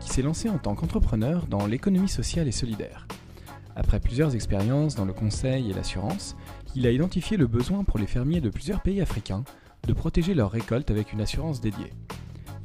[0.00, 3.06] qui s'est lancé en tant qu'entrepreneur dans l'économie sociale et solidaire.
[3.76, 6.36] Après plusieurs expériences dans le conseil et l'assurance,
[6.74, 9.44] il a identifié le besoin pour les fermiers de plusieurs pays africains
[9.86, 11.92] de protéger leurs récoltes avec une assurance dédiée.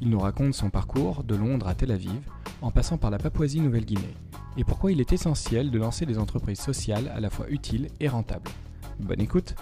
[0.00, 2.20] Il nous raconte son parcours de Londres à Tel Aviv,
[2.60, 4.14] en passant par la Papouasie-Nouvelle-Guinée,
[4.56, 8.08] et pourquoi il est essentiel de lancer des entreprises sociales à la fois utiles et
[8.08, 8.50] rentables.
[9.00, 9.54] Bonne écoute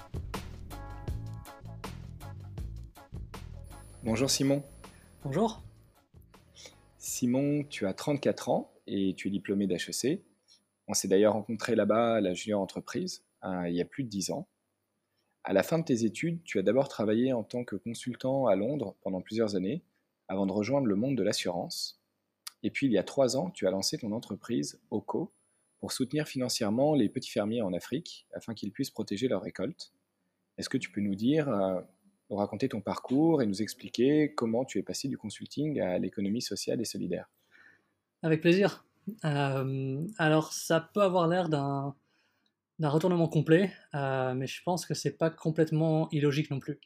[4.04, 4.62] Bonjour Simon.
[5.24, 5.63] Bonjour.
[7.04, 10.24] Simon, tu as 34 ans et tu es diplômé d'HEC.
[10.88, 14.08] On s'est d'ailleurs rencontré là-bas à la Junior Entreprise hein, il y a plus de
[14.08, 14.48] 10 ans.
[15.44, 18.56] À la fin de tes études, tu as d'abord travaillé en tant que consultant à
[18.56, 19.82] Londres pendant plusieurs années
[20.28, 22.00] avant de rejoindre le monde de l'assurance.
[22.62, 25.30] Et puis il y a trois ans, tu as lancé ton entreprise OCO
[25.80, 29.92] pour soutenir financièrement les petits fermiers en Afrique afin qu'ils puissent protéger leurs récoltes.
[30.56, 31.82] Est-ce que tu peux nous dire, euh,
[32.34, 36.42] nous raconter ton parcours et nous expliquer comment tu es passé du consulting à l'économie
[36.42, 37.30] sociale et solidaire
[38.22, 38.84] Avec plaisir.
[39.24, 41.94] Euh, alors ça peut avoir l'air d'un
[42.82, 46.80] retournement complet, euh, mais je pense que c'est pas complètement illogique non plus.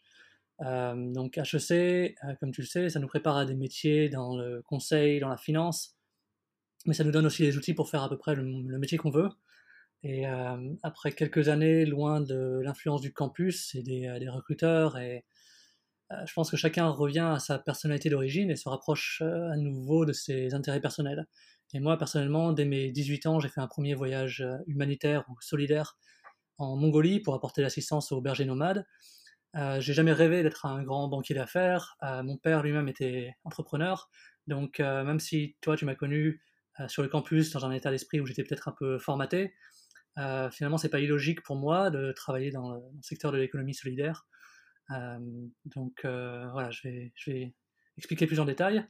[0.61, 4.61] Euh, donc HEC, comme tu le sais, ça nous prépare à des métiers dans le
[4.63, 5.97] conseil, dans la finance,
[6.85, 8.45] mais ça nous donne aussi les outils pour faire à peu près le,
[8.79, 9.31] métier qu'on veut.
[10.05, 10.27] Et
[10.83, 15.25] après quelques années loin de l'influence du campus et des, des recruteurs, et
[16.11, 20.13] je pense que chacun revient à sa personnalité d'origine et se rapproche à nouveau de
[20.13, 21.27] ses intérêts personnels.
[21.75, 25.37] Et moi, personnellement, dès mes 18 ans, j'ai fait un premier voyage euh, humanitaire ou
[25.41, 25.99] solidaire
[26.57, 28.87] en Mongolie pour apporter l'assistance aux bergers nomades.
[29.57, 31.97] Euh, j'ai jamais rêvé d'être un grand banquier d'affaires.
[32.03, 34.11] Euh, mon père lui-même était entrepreneur.
[34.47, 36.43] Donc, euh, même si toi, tu m'as connu
[36.87, 39.53] sur le campus dans un état d'esprit où j'étais peut-être un peu formaté,
[40.53, 44.29] finalement, c'est pas illogique pour moi de travailler dans le, secteur de l'économie solidaire.
[44.91, 47.55] Donc, voilà, je vais,
[47.97, 48.87] expliquer plus en détail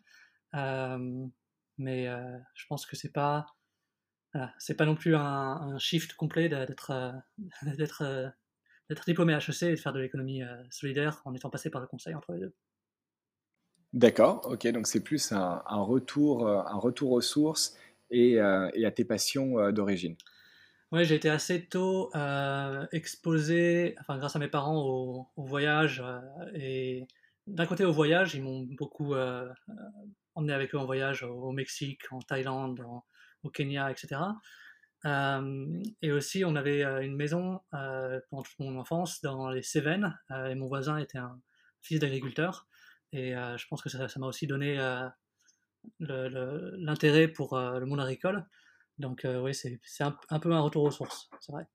[1.79, 3.47] mais euh, je pense que c'est pas
[4.33, 7.13] pas non plus un, shift complet d'être euh,
[8.03, 8.29] euh,
[8.89, 12.15] d'être diplômé HEC et de faire de l'économie solidaire en étant passé par le conseil
[12.15, 12.55] entre les deux.
[13.93, 17.77] D'accord, ok, donc c'est plus un, retour, un retour aux sources
[18.11, 20.17] et à tes passions d'origine.
[20.91, 22.11] Oui, j'ai été assez tôt
[22.93, 26.03] exposé, enfin grâce à mes parents au, au voyage
[26.55, 27.07] et
[27.47, 29.15] d'un côté au voyage, ils m'ont beaucoup
[30.39, 32.85] emmené avec eux en voyage au, Mexique, en Thaïlande,
[33.43, 34.21] au Kenya, etc.
[35.05, 39.63] Euh, et aussi, on avait euh, une maison euh, pendant toute mon enfance dans les
[39.63, 41.41] Cévennes, et mon voisin était un
[41.83, 42.67] fils d'agriculteur.
[43.13, 44.77] Et je pense que ça m'a aussi donné
[45.99, 48.47] l'intérêt pour le monde agricole.
[48.99, 51.67] Donc oui, c'est un, un, peu un retour aux sources, c'est vrai.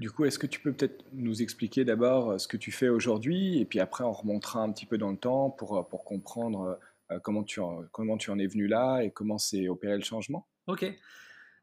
[0.00, 2.88] Du coup, est-ce que tu peux peut-être nous expliquer d'abord euh, ce que tu fais
[2.88, 6.04] aujourd'hui et puis après on remontera un petit peu dans le temps pour, euh, pour
[6.04, 6.80] comprendre
[7.12, 10.02] euh, comment tu, en, comment tu en es venu là et comment s'est opéré le
[10.02, 10.48] changement?
[10.66, 10.84] Ok.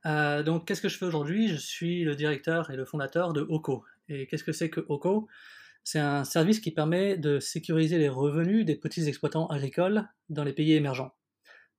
[0.06, 1.50] donc, qu'est-ce que je fais aujourd'hui?
[1.50, 3.84] Je suis le directeur et le fondateur de OCO.
[4.08, 5.28] Et qu'est-ce que c'est que OCO?
[5.84, 10.54] C'est un service qui permet de sécuriser les revenus des petits exploitants agricoles dans les
[10.54, 11.12] pays émergents.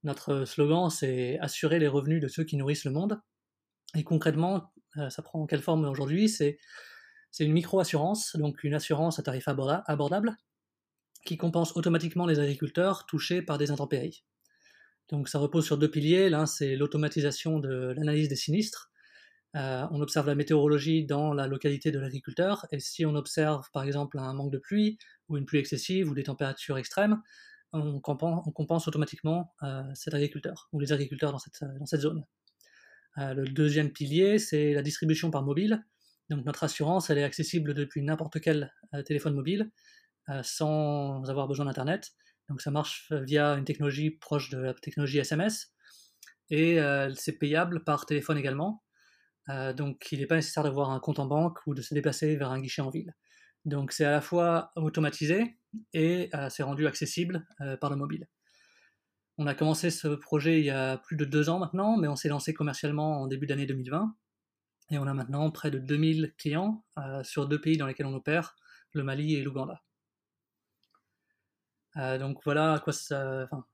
[0.04, 3.20] Notre slogan, c'est assurer les revenus de ceux qui nourrissent le monde.
[3.94, 6.28] Et concrètement, euh, ça prend quelle forme aujourd'hui?
[6.28, 6.58] C'est
[7.38, 10.36] une micro-assurance, donc une assurance à tarif abordable,
[11.24, 14.24] qui compense automatiquement les agriculteurs touchés par des intempéries.
[15.08, 16.28] Donc ça repose sur deux piliers.
[16.30, 18.90] L'un, c'est l'automatisation de l'analyse des sinistres.
[19.54, 23.84] Euh, on observe la météorologie dans la localité de l'agriculteur, et si on observe par
[23.84, 27.20] exemple un manque de pluie, ou une pluie excessive, ou des températures extrêmes,
[27.72, 31.38] on compense, automatiquement euh, cet agriculteur, ou les agriculteurs dans
[31.86, 32.24] cette zone.
[33.18, 35.84] Euh, le deuxième pilier, c'est la distribution par mobile.
[36.30, 39.70] Donc notre assurance, elle est accessible depuis n'importe quel euh, téléphone mobile,
[40.28, 42.12] euh, sans avoir besoin d'Internet.
[42.48, 45.72] Donc ça marche via une technologie proche de la technologie SMS.
[46.50, 46.78] Et
[47.14, 48.82] c'est payable par téléphone également.
[49.48, 52.50] donc il n'est pas nécessaire d'avoir un compte en banque ou de se déplacer vers
[52.50, 53.14] un guichet en ville.
[53.64, 55.56] Donc c'est à la fois automatisé
[55.92, 57.46] et c'est rendu accessible
[57.80, 58.26] par le mobile.
[59.38, 62.16] On a commencé ce projet il y a plus de deux ans maintenant, mais on
[62.16, 64.14] s'est lancé commercialement en début d'année 2020.
[64.90, 68.14] Et on a maintenant près de 2000 clients euh, sur deux pays dans lesquels on
[68.14, 68.54] opère,
[68.92, 69.80] le Mali et l'Ouganda.
[71.96, 73.44] donc voilà à quoi ça.
[73.44, 73.64] Enfin,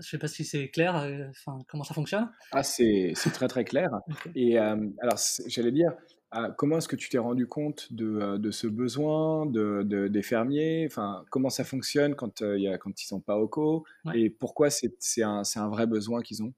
[0.00, 0.94] je sais pas si c'est clair.
[1.30, 3.90] Enfin, comment ça fonctionne Ah, c'est très très clair.
[4.36, 5.92] Et alors, j'allais dire,
[6.30, 10.22] ah, comment est-ce que tu t'es rendu compte de, euh, de ce besoin de, des
[10.22, 10.86] fermiers?
[10.86, 13.84] Enfin, Comment ça fonctionne quand, euh, y a, quand ils ne sont pas au co?
[14.14, 14.92] Et pourquoi c'est
[15.22, 16.52] un, un, vrai besoin qu'ils ont?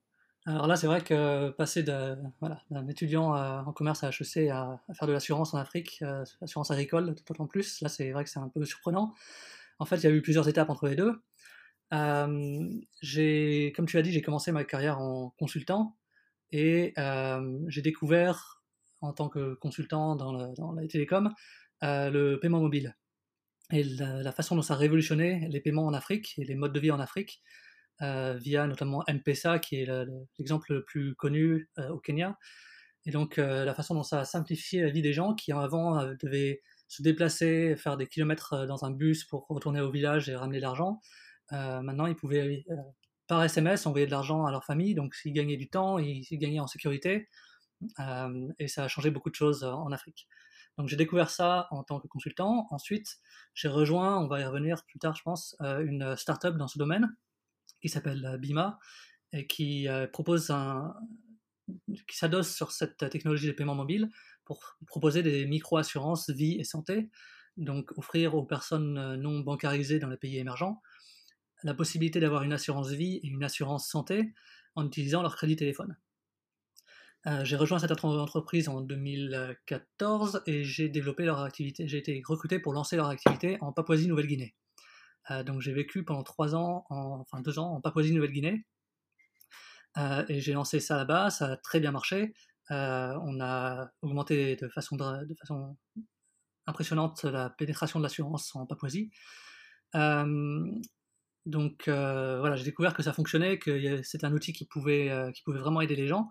[0.44, 4.94] Alors là, c'est vrai que passer d'un voilà, étudiant en commerce à HEC à, à
[4.94, 8.30] faire de l'assurance en Afrique, euh, l'assurance agricole tout en plus, là c'est vrai que
[8.30, 9.14] c'est un peu surprenant.
[9.78, 11.22] En fait, il y a eu plusieurs étapes entre les deux.
[11.90, 15.96] comme tu as dit, j'ai commencé ma carrière en consultant
[16.50, 16.94] et
[17.68, 18.59] j'ai découvert
[19.00, 21.32] en tant que consultant dans, le, dans les télécoms,
[21.82, 22.96] euh, le paiement mobile.
[23.72, 26.80] Et la, façon dont ça a révolutionné les paiements en Afrique et les modes de
[26.80, 27.42] vie en Afrique,
[28.02, 29.88] euh, via notamment M-Pesa, qui est
[30.38, 32.36] l'exemple le, plus connu euh, au Kenya.
[33.06, 36.60] Et donc la façon dont ça a simplifié la vie des gens qui avant devaient
[36.86, 40.62] se déplacer, faire des kilomètres dans un bus pour retourner au village et ramener de
[40.62, 41.00] l'argent.
[41.50, 42.62] maintenant, ils pouvaient
[43.26, 46.60] par SMS envoyer de l'argent à leur famille, donc s'ils gagnaient du temps, ils gagnaient
[46.60, 47.30] en sécurité.
[47.98, 50.28] Euh, et ça a changé beaucoup de choses euh, en Afrique.
[50.78, 52.66] Donc j'ai découvert ça en tant que consultant.
[52.70, 53.18] Ensuite,
[53.54, 56.78] j'ai rejoint, on va y revenir plus tard, je pense, euh, une startup dans ce
[56.78, 57.14] domaine
[57.82, 58.78] qui s'appelle Bima
[59.32, 60.94] et qui propose un,
[62.08, 64.10] qui s'adosse sur cette technologie de paiement mobile
[64.44, 67.10] pour proposer des micro-assurances vie et santé,
[67.56, 70.82] donc offrir aux personnes non bancarisées dans les pays émergents
[71.62, 74.32] la possibilité d'avoir une assurance vie et une assurance santé
[74.74, 75.96] en utilisant leur crédit téléphone.
[77.26, 81.86] Euh, j'ai rejoint cette entreprise en 2014 et j'ai développé leur activité.
[81.86, 84.54] J'ai été recruté pour lancer leur activité en Papouasie-Nouvelle-Guinée.
[85.30, 88.64] Euh, donc j'ai vécu pendant trois ans, enfin deux ans en Papouasie-Nouvelle-Guinée.
[89.98, 92.32] Euh, et j'ai lancé ça là-bas, ça a très bien marché.
[92.70, 94.96] on a augmenté de façon,
[96.66, 99.10] impressionnante la pénétration de l'assurance en Papouasie.
[101.46, 105.10] donc voilà, j'ai découvert que ça fonctionnait, que c'était un outil qui pouvait
[105.48, 106.30] vraiment aider les gens.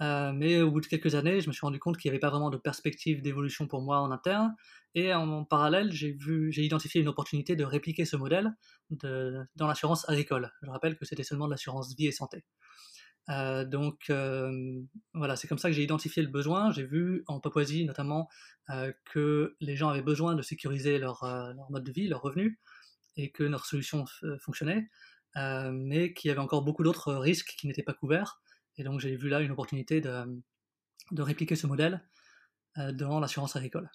[0.00, 2.20] Euh, mais au bout de quelques années, je me suis rendu compte qu'il n'y avait
[2.20, 4.54] pas vraiment de perspective d'évolution pour moi en interne.
[4.94, 6.16] Et en, parallèle, j'ai
[6.64, 8.54] identifié une opportunité de répliquer ce modèle
[8.90, 10.52] dans l'assurance agricole.
[10.62, 12.44] Je rappelle que c'était seulement de l'assurance vie et santé.
[13.28, 14.80] Euh, donc euh,
[15.12, 16.72] voilà, c'est comme ça que j'ai identifié le besoin.
[16.72, 18.28] J'ai vu en Papouasie notamment
[19.06, 22.58] que les gens avaient besoin de sécuriser leur, leur, mode de vie, leurs revenus,
[23.16, 24.04] et que notre solution
[24.40, 24.88] fonctionnait,
[25.34, 28.42] mais qu'il y avait encore beaucoup d'autres risques qui n'étaient pas couverts.
[28.78, 30.40] Et donc j'ai vu là une opportunité de,
[31.10, 32.02] de répliquer ce modèle
[32.78, 33.90] euh, dans l'assurance agricole.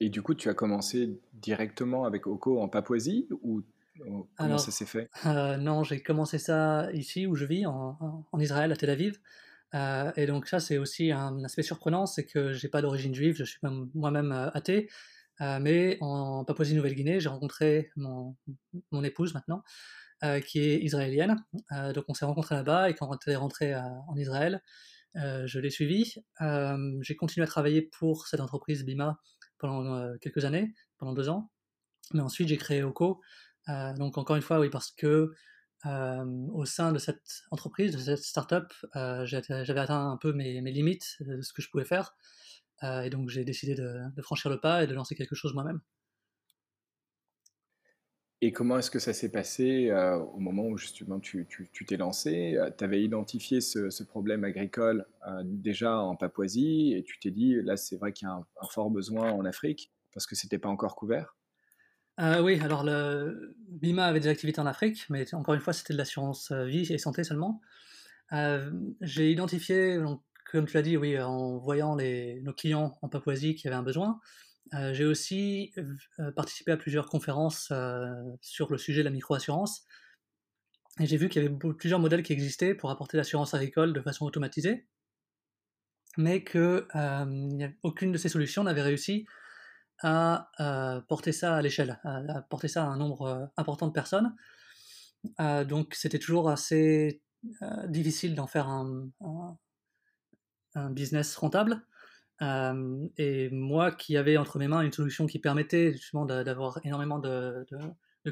[0.00, 3.64] Et du coup, tu as commencé directement avec Oko en Papouasie ou
[4.36, 5.10] comment ça s'est fait?
[5.26, 9.18] euh, Non, j'ai commencé ça ici où je vis, en, en Israël, à Tel Aviv.
[9.74, 13.34] Euh, et donc ça, c'est aussi un aspect surprenant, c'est que j'ai pas d'origine juive,
[13.36, 13.58] je suis
[13.94, 14.88] moi-même athée.
[15.40, 18.36] mais en Papouasie-Nouvelle-Guinée, j'ai rencontré mon,
[18.92, 19.64] mon, épouse maintenant,
[20.46, 21.36] qui est israélienne.
[21.72, 24.62] Euh, donc on s'est rencontrés là-bas et quand on est rentré en Israël,
[25.16, 26.14] euh, je l'ai suivi.
[27.00, 29.18] J'ai continué à travailler pour cette entreprise Bima
[29.58, 31.50] pendant quelques années, pendant deux ans.
[32.14, 33.20] Mais ensuite j'ai créé Oko.
[33.96, 35.32] donc encore une fois, oui, parce que
[35.84, 41.40] au sein de cette entreprise, de cette startup, j'avais atteint un peu mes, limites de
[41.42, 42.16] ce que je pouvais faire.
[42.82, 45.80] et donc j'ai décidé de, franchir le pas et de lancer quelque chose moi-même.
[48.40, 51.46] Et comment est-ce que ça s'est passé euh, au moment où justement tu
[51.86, 52.54] t'es lancé?
[52.54, 57.56] Euh, Tu avais identifié ce, problème agricole euh, déjà en Papouasie et tu t'es dit,
[57.62, 60.68] là c'est vrai qu'il y a un, fort besoin en Afrique parce que c'était pas
[60.68, 61.34] encore couvert?
[62.42, 65.98] Oui, alors le, BIMA avait des activités en Afrique, mais encore une fois c'était de
[65.98, 67.60] l'assurance vie et santé seulement.
[69.00, 73.54] J'ai identifié, donc, comme tu l'as dit, oui, en voyant les, nos clients en Papouasie
[73.54, 74.18] qui avaient un besoin,
[74.74, 75.72] euh, j'ai aussi
[76.18, 79.84] euh, participé à plusieurs conférences euh, sur le sujet de la microassurance.
[81.00, 84.00] Et j'ai vu qu'il y avait plusieurs modèles qui existaient pour apporter l'assurance agricole de
[84.00, 84.86] façon automatisée,
[86.16, 86.88] mais que
[87.84, 89.24] aucune de ces solutions n'avait réussi
[90.02, 90.50] à
[91.08, 94.34] porter ça à l'échelle, à, porter ça à un nombre important de personnes.
[95.68, 97.22] donc c'était toujours assez
[97.86, 99.08] difficile d'en faire un,
[100.74, 101.80] un, business rentable
[102.40, 107.66] et moi qui avais entre mes mains une solution qui permettait justement d'avoir énormément de,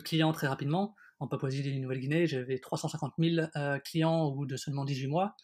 [0.04, 5.06] clients très rapidement, en Papouasie-Nouvelle-Guinée, j'avais 350 000 euh, clients au bout de seulement 18
[5.06, 5.34] mois.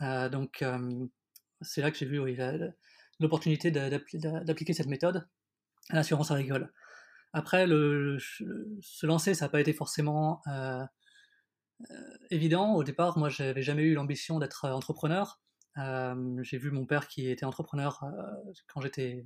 [0.00, 0.64] Donc
[1.60, 2.20] c'est là que j'ai vu
[3.20, 5.28] l'opportunité d'appliquer cette méthode
[5.90, 6.72] à l'assurance agricole.
[7.32, 10.42] Après, se lancer, ça n'a pas été forcément
[12.30, 12.74] évident.
[12.74, 15.43] Au départ, moi, j'avais jamais eu l'ambition d'être entrepreneur
[15.76, 18.00] j'ai vu mon père qui était entrepreneur
[18.68, 19.24] quand j'étais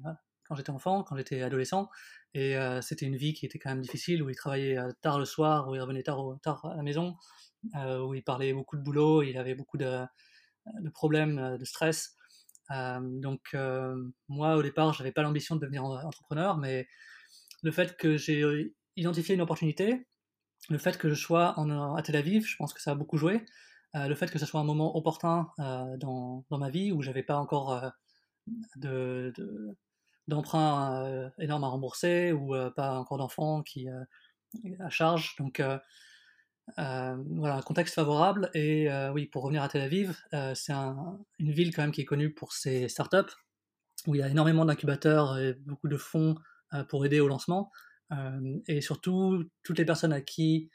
[0.48, 1.90] quand j'étais enfant, quand j'étais adolescent,
[2.32, 5.68] et c'était une vie qui était quand même difficile, où il travaillait tard le soir,
[5.68, 7.16] où il revenait tard, à la maison,
[7.74, 10.06] où il parlait beaucoup de boulot, il avait beaucoup de,
[10.94, 12.16] problèmes, de stress.
[12.70, 13.54] donc
[14.28, 16.88] moi, au départ, je n'avais pas l'ambition de devenir entrepreneur, mais
[17.62, 20.06] le fait que j'ai identifié une opportunité,
[20.70, 23.44] le fait que je sois à Tel Aviv, je pense que ça a beaucoup joué.
[23.94, 27.38] Le fait que ce soit un moment opportun dans, dans, ma vie où j'avais pas
[27.38, 27.92] encore
[28.76, 29.32] de,
[30.28, 34.04] d'emprunt euh, énorme à rembourser ou euh, pas encore d'enfants qui euh,
[34.78, 35.34] à charge.
[35.38, 35.60] Donc
[36.76, 38.50] voilà, un contexte favorable.
[38.54, 40.16] Et oui, pour revenir à Tel Aviv,
[40.54, 43.34] c'est une ville quand même qui est connue pour ses startups,
[44.06, 46.34] où il y a énormément d'incubateurs et beaucoup de fonds
[46.88, 47.70] pour aider au lancement.
[48.66, 50.70] et surtout, toutes les personnes à qui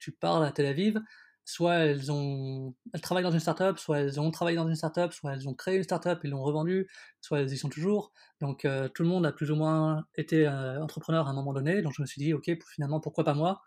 [0.00, 1.00] tu parles à Tel Aviv
[1.44, 5.12] soit elles, ont, elles travaillent dans une startup, soit elles ont travaillé dans une startup,
[5.12, 6.88] soit elles ont créé une startup et l'ont revendue,
[7.20, 8.12] soit elles y sont toujours.
[8.40, 11.52] Donc euh, tout le monde a plus ou moins été euh, entrepreneur à un moment
[11.52, 11.82] donné.
[11.82, 13.62] Donc je me suis dit, ok, finalement, pourquoi pas moi?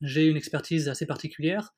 [0.00, 1.72] J'ai une expertise assez particulière,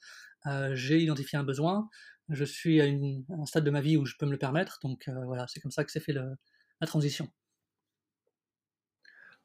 [0.47, 1.89] euh, j'ai identifié un besoin,
[2.29, 4.79] je suis à, un stade de ma vie où je peux me le permettre.
[4.83, 7.29] Donc voilà, c'est comme ça que s'est fait la transition.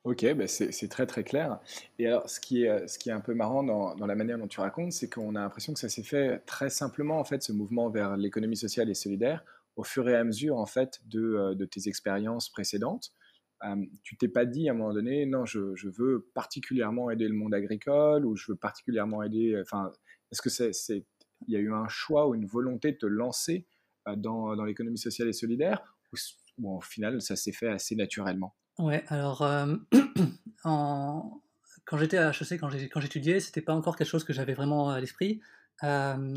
[0.08, 1.60] Ok, bah, c'est très très clair.
[2.00, 4.48] Et alors, ce qui est, ce qui est un peu marrant dans, la manière dont
[4.48, 7.52] tu racontes, c'est qu'on a l'impression que ça s'est fait très simplement, en fait, ce
[7.52, 9.44] mouvement vers l'économie sociale et solidaire,
[9.76, 13.12] au fur et à mesure, en fait, de, euh, de tes expériences précédentes.
[13.66, 15.60] Euh, tu t'es pas dit à un moment donné, non, je,
[15.90, 19.60] veux particulièrement aider le monde agricole ou je veux particulièrement aider.
[19.62, 19.92] Enfin,
[20.32, 20.72] est-ce que c'est,
[21.48, 23.68] il y a eu un choix ou une volonté de te lancer
[24.08, 25.98] euh, dans, dans l'économie sociale et solidaire
[26.60, 28.56] ou au final, ça s'est fait assez naturellement?
[28.79, 29.75] Ouais, alors euh,
[30.63, 35.00] quand j'étais à HEC, quand j'étudiais, c'était pas encore quelque chose que j'avais vraiment à
[35.00, 35.41] l'esprit.
[35.84, 36.34] Euh,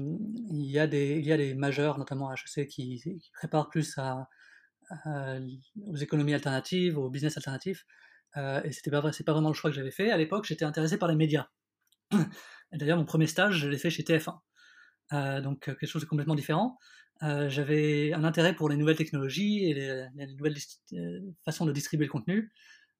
[0.51, 3.99] il, y a des, majeurs, notamment à HEC, qui, préparent plus
[5.87, 7.85] aux économies alternatives, aux business alternatifs.
[8.37, 10.11] Euh, et c'était pas pas vraiment le choix que j'avais fait.
[10.11, 11.49] À l'époque, j'étais intéressé par les médias.
[12.73, 14.39] D'ailleurs, mon premier stage, je l'ai fait chez TF1.
[15.13, 16.79] Euh, donc quelque chose de complètement différent.
[17.23, 20.57] Euh, j'avais un intérêt pour les nouvelles technologies et les, nouvelles
[20.95, 22.53] euh, façons de distribuer le contenu.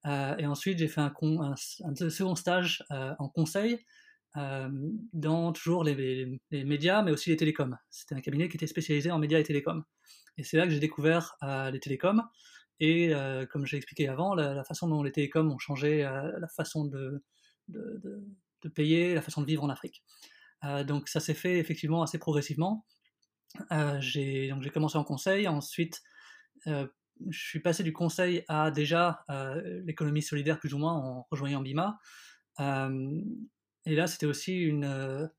[0.07, 1.13] Euh, et ensuite, j'ai fait un,
[1.57, 3.85] second stage en conseil
[4.35, 7.77] dans toujours les, médias, mais aussi les télécoms.
[7.91, 9.83] C'était un cabinet qui était spécialisé en médias et télécoms.
[10.37, 11.37] Et c'est là que j'ai découvert
[11.73, 12.23] les télécoms.
[12.79, 13.13] Et
[13.51, 17.23] comme j'ai expliqué avant, la, façon dont les télécoms ont changé la façon de,
[17.69, 18.01] de,
[18.63, 20.05] de, payer, la façon de vivre en Afrique.
[20.87, 22.87] donc ça s'est fait effectivement assez progressivement.
[23.73, 26.01] Euh, j'ai j'ai commencé en conseil, ensuite
[26.67, 26.87] euh,
[27.29, 31.61] je suis passé du conseil à déjà euh, l'économie solidaire plus ou moins en rejoignant
[31.61, 31.99] Bima.
[32.59, 35.31] et là, c'était aussi une.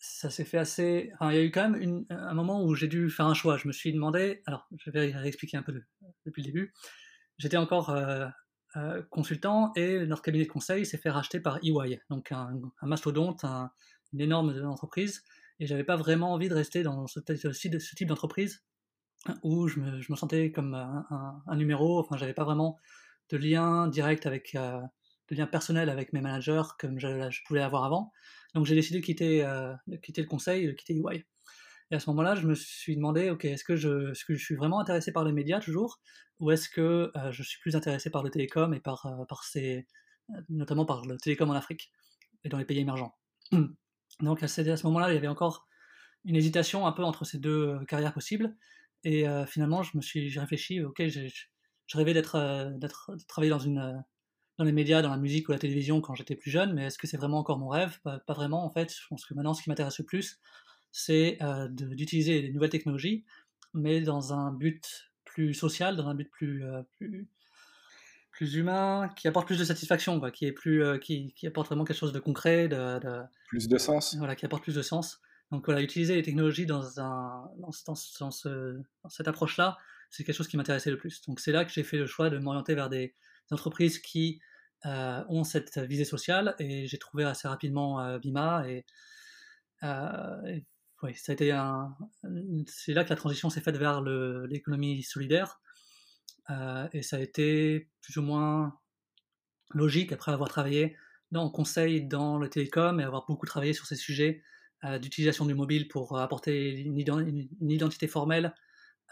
[0.00, 1.12] ça s'est fait assez.
[1.20, 3.56] il y a eu quand même un moment où j'ai dû faire un choix.
[3.56, 4.42] Je me suis demandé.
[4.46, 5.82] Alors, je vais réexpliquer un peu
[6.26, 6.72] depuis le début.
[7.38, 7.96] J'étais encore
[9.10, 13.44] consultant et notre cabinet de conseil s'est fait racheter par EY, donc un, mastodonte,
[14.12, 15.22] une énorme entreprise
[15.60, 18.64] et j'avais pas vraiment envie de rester dans ce, type d'entreprise
[19.42, 21.06] où je me, sentais comme un,
[21.46, 22.78] un, numéro, enfin j'avais pas vraiment
[23.28, 24.80] de lien direct avec, euh,
[25.28, 28.10] de lien personnel avec mes managers comme je, pouvais avoir avant.
[28.54, 31.24] Donc j'ai décidé de quitter, euh, de quitter le conseil, de quitter EY.
[31.92, 35.12] Et à ce moment-là, je me suis demandé, ok, est-ce que, je, suis vraiment intéressé
[35.12, 36.00] par les médias toujours,
[36.38, 39.06] ou est-ce que euh, je suis plus intéressé par le télécom et par,
[40.48, 41.92] notamment par le télécom en Afrique
[42.44, 43.14] et dans les pays émergents?
[44.22, 45.66] Donc à ce moment-là, il y avait encore
[46.24, 48.54] une hésitation un peu entre ces deux euh, carrières possibles.
[49.04, 54.64] Et euh, finalement, je me suis, réfléchi, ok, je rêvais d'être, euh, de travailler dans
[54.64, 57.06] les médias, dans la musique ou la télévision quand j'étais plus jeune, mais est-ce que
[57.06, 57.98] c'est vraiment encore mon rêve?
[58.02, 58.94] Pas, vraiment en fait.
[58.94, 60.38] Je pense que maintenant, ce qui m'intéresse le plus,
[60.92, 61.38] c'est
[61.70, 63.24] d'utiliser les nouvelles technologies,
[63.72, 66.62] mais dans un but plus social, dans un but plus
[68.40, 71.66] plus humain, qui apporte plus de satisfaction, quoi, qui est plus, euh, qui, qui, apporte
[71.66, 72.98] vraiment quelque chose de concret, de,
[73.50, 74.16] plus de sens.
[74.16, 75.20] Voilà, qui apporte plus de sens.
[75.50, 78.80] Donc voilà, utiliser les technologies dans, un, dans, dans, ce,
[79.10, 79.76] cette approche-là,
[80.08, 81.20] c'est quelque chose qui m'intéressait le plus.
[81.28, 83.14] Donc c'est là que j'ai fait le choix de m'orienter vers des,
[83.50, 84.40] entreprises qui
[84.86, 88.86] euh, ont cette visée sociale, et j'ai trouvé assez rapidement euh, Bima, et,
[89.82, 90.64] et
[91.02, 91.94] oui, ça a été un,
[92.68, 95.60] c'est là que la transition s'est faite vers l'économie solidaire.
[96.50, 98.78] Euh, et ça a été plus ou moins
[99.70, 100.96] logique après avoir travaillé
[101.30, 104.42] dans le conseil dans le télécom et avoir beaucoup travaillé sur ces sujets
[104.84, 108.54] euh, d'utilisation du mobile pour apporter une, identité formelle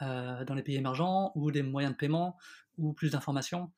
[0.03, 2.37] euh, dans les pays émergents ou des moyens de paiement
[2.77, 3.73] ou plus d'informations.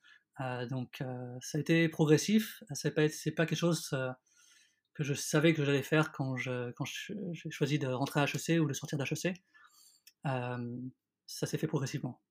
[0.69, 1.03] donc
[1.41, 3.95] ça a été progressif, c'est pas, pas quelque chose
[4.93, 6.71] que je savais que j'allais faire quand j'ai
[7.49, 9.43] choisi de rentrer à HEC ou de sortir d'HEC.
[10.23, 12.21] ça s'est fait progressivement.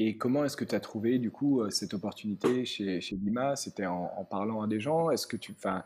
[0.00, 3.86] Et comment est-ce que tu as trouvé du coup cette opportunité chez, chez Bima C'était
[3.86, 5.10] en, en, parlant à des gens?
[5.10, 5.84] Est-ce que tu, enfin,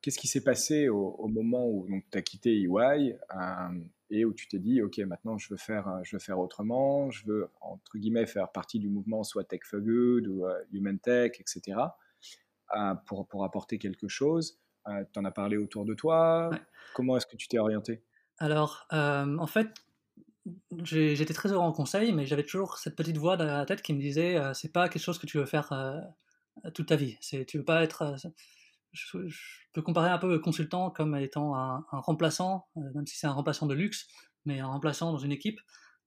[0.00, 4.32] qu'est-ce qui s'est passé au, au, moment où tu as quitté EY euh, et où
[4.32, 7.98] tu t'es dit ok maintenant je veux faire je veux faire autrement, je veux entre
[7.98, 11.78] guillemets faire partie du mouvement soit Tech for Good ou euh, Human Tech etc.
[12.76, 14.58] Euh, pour, pour apporter quelque chose.
[14.86, 16.50] tu en as parlé autour de toi.
[16.94, 18.02] Comment est-ce que tu t'es orienté?
[18.38, 19.68] Alors en fait
[20.84, 23.92] j'étais très heureux en conseil, mais j'avais toujours cette petite voix dans la tête qui
[23.94, 26.00] me disait euh, c'est pas quelque chose que tu veux faire euh,
[26.74, 27.16] toute ta vie.
[27.20, 28.02] C'est, tu veux pas être.
[28.02, 28.30] Euh,
[28.92, 29.18] je,
[29.72, 33.66] peux comparer un peu le consultant comme étant un, remplaçant, même si c'est un remplaçant
[33.66, 34.08] de luxe,
[34.44, 35.60] mais un remplaçant dans une équipe.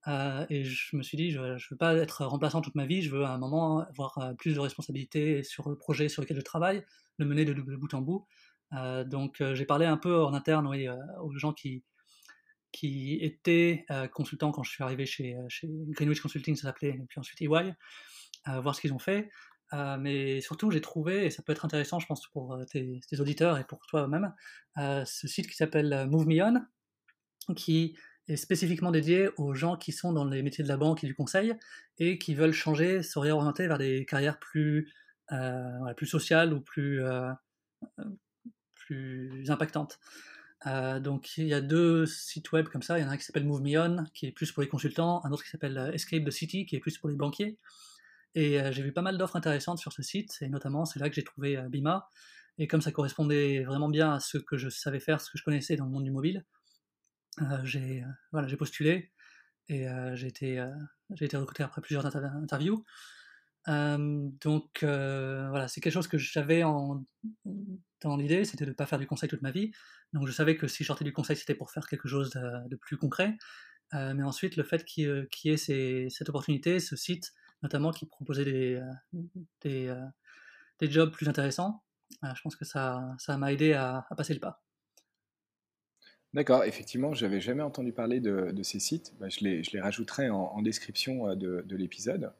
[0.08, 3.10] et je me suis dit, je ne veux pas être remplaçant toute ma vie, je
[3.10, 6.84] veux à un moment avoir plus de responsabilités sur le projet sur lequel je travaille,
[7.18, 8.26] le mener de, bout en bout.
[9.06, 10.88] donc j'ai parlé un peu en interne oui,
[11.22, 11.84] aux gens qui,
[12.72, 15.46] qui était euh, consultant quand je suis arrivé chez, euh,
[15.90, 17.74] Greenwich Consulting, ça s'appelait, et puis ensuite EY,
[18.48, 19.30] euh, voir ce qu'ils ont fait.
[20.00, 23.64] mais surtout, j'ai trouvé, et ça peut être intéressant, je pense, pour tes, auditeurs et
[23.64, 24.34] pour toi-même,
[24.76, 27.96] ce site qui s'appelle Move Me On, qui
[28.28, 31.14] est spécifiquement dédié aux gens qui sont dans les métiers de la banque et du
[31.14, 31.54] conseil
[31.98, 34.92] et qui veulent changer, se réorienter vers des carrières plus,
[35.96, 37.02] plus sociales ou plus,
[38.74, 39.98] plus impactantes.
[40.66, 43.16] Euh, donc il y a deux sites web comme ça, il y en a un
[43.16, 45.76] qui s'appelle Move Me On, qui est plus pour les consultants, un autre qui s'appelle
[45.76, 47.58] euh, Escape the City, qui est plus pour les banquiers.
[48.34, 51.08] Et euh, j'ai vu pas mal d'offres intéressantes sur ce site, et notamment c'est là
[51.08, 52.08] que j'ai trouvé Bima.
[52.58, 55.44] Et comme ça correspondait vraiment bien à ce que je savais faire, ce que je
[55.44, 56.44] connaissais dans le monde du mobile,
[57.64, 59.10] j'ai voilà, postulé
[59.68, 60.62] et j'ai été,
[61.18, 62.84] été recruté après plusieurs interviews.
[63.66, 67.02] donc voilà, c'est quelque chose que j'avais en,
[68.16, 69.72] l'idée, c'était de ne pas faire du conseil toute ma vie.
[70.12, 72.76] Donc je savais que si je sortais du conseil, c'était pour faire quelque chose de,
[72.76, 73.36] plus concret.
[73.94, 77.32] Euh, mais ensuite, le fait qu'il y ait cette opportunité, ce site,
[77.62, 78.80] notamment qui proposait des,
[79.66, 81.82] euh, euh, jobs plus intéressants,
[82.22, 84.62] je pense que ça m'a aidé à, passer le pas.
[86.34, 89.14] D'accord, effectivement, je n'avais jamais entendu parler de, ces sites.
[89.18, 92.32] Bah, je, les, rajouterai en, description de, de l'épisode.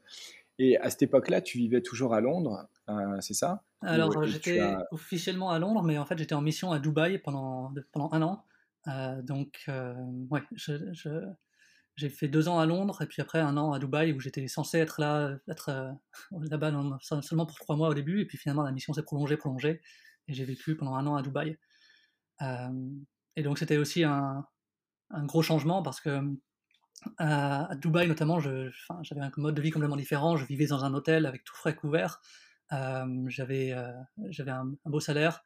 [0.59, 2.67] Et à cette époque-là, tu vivais toujours à Londres,
[3.21, 3.63] c'est ça?
[3.85, 8.11] Alors, j'étais officiellement à Londres, mais en fait, j'étais en mission à Dubaï pendant, pendant
[8.13, 8.45] un an.
[8.87, 9.93] Euh, donc, euh,
[10.29, 10.43] ouais,
[11.95, 14.47] j'ai fait deux ans à Londres et puis après un an à Dubaï où j'étais
[14.47, 15.91] censé être là, être euh,
[16.49, 16.71] là-bas
[17.21, 18.21] seulement pour trois mois au début.
[18.21, 19.81] Et puis finalement, la mission s'est prolongée, prolongée.
[20.27, 21.57] Et j'ai vécu pendant un an à Dubaï.
[23.35, 24.45] et donc, c'était aussi un,
[25.09, 26.21] un, gros changement parce que
[27.17, 30.37] à, Dubaï, notamment, j'avais un mode de vie complètement différent.
[30.37, 32.21] Je vivais dans un hôtel avec tout frais couvert
[32.71, 33.75] j'avais
[34.29, 35.43] j'avais un, beau salaire,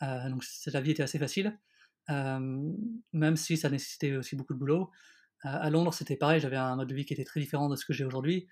[0.00, 1.58] donc la vie était assez facile,
[2.08, 4.90] même si ça nécessitait aussi beaucoup de boulot.
[5.42, 7.84] à Londres, c'était pareil, j'avais un mode de vie qui était très différent de ce
[7.84, 8.48] que j'ai aujourd'hui.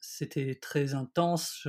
[0.00, 1.66] c'était très intense.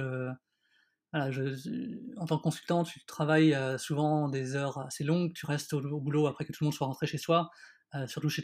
[1.13, 6.28] en tant que consultant, tu travailles souvent des heures assez longues, tu restes au, boulot
[6.28, 7.50] après que tout le monde soit rentré chez soi,
[8.08, 8.41] surtout chez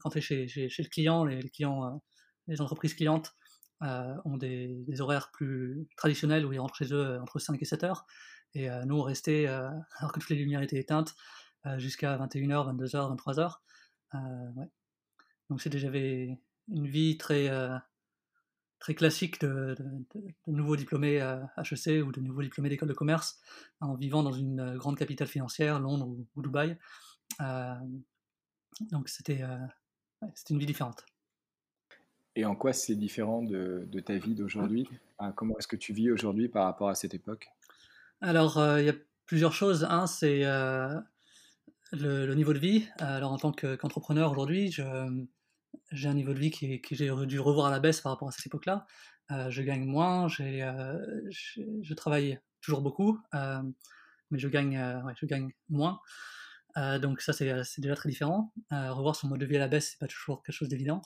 [0.00, 2.02] quand tu es chez, chez, le client, les, clients,
[2.46, 3.34] les entreprises clientes
[3.82, 7.64] euh, ont des, horaires plus traditionnels où ils rentrent chez eux euh, entre 5 et
[7.64, 8.06] 7 heures.
[8.52, 9.46] Et euh, nous, on restait,
[9.98, 11.14] alors que toutes les lumières étaient éteintes,
[11.76, 13.54] jusqu'à 21h, 22h, 23h.
[14.56, 14.70] Ouais.
[15.48, 16.38] Donc j'avais
[16.68, 17.50] une vie très,
[18.78, 19.76] très classique de,
[20.46, 21.18] nouveaux diplômés
[21.58, 23.40] HEC ou de nouveaux diplômés d'école de commerce
[23.80, 26.78] en vivant dans une grande capitale financière, Londres ou, ou Dubaï.
[28.90, 29.42] donc c'était
[30.48, 31.04] une vie différente.
[32.40, 34.88] Et en quoi c'est différent de, ta vie d'aujourd'hui?
[35.36, 37.50] Comment est-ce que tu vis aujourd'hui par rapport à cette époque?
[38.22, 38.94] Alors, euh, il y a
[39.26, 39.84] plusieurs choses.
[39.84, 40.98] Un, c'est euh,
[41.92, 42.88] le, niveau de vie.
[42.96, 47.66] Alors, en tant qu'entrepreneur aujourd'hui, j'ai un niveau de vie qui, que j'ai dû revoir
[47.66, 48.86] à la baisse par rapport à cette époque-là.
[49.32, 54.82] Euh, je gagne moins, je, travaille toujours beaucoup, mais je gagne,
[55.14, 56.00] je gagne moins.
[57.02, 58.50] donc ça, c'est déjà très différent.
[58.70, 61.02] revoir son mode de vie à la baisse, c'est pas toujours quelque chose d'évident.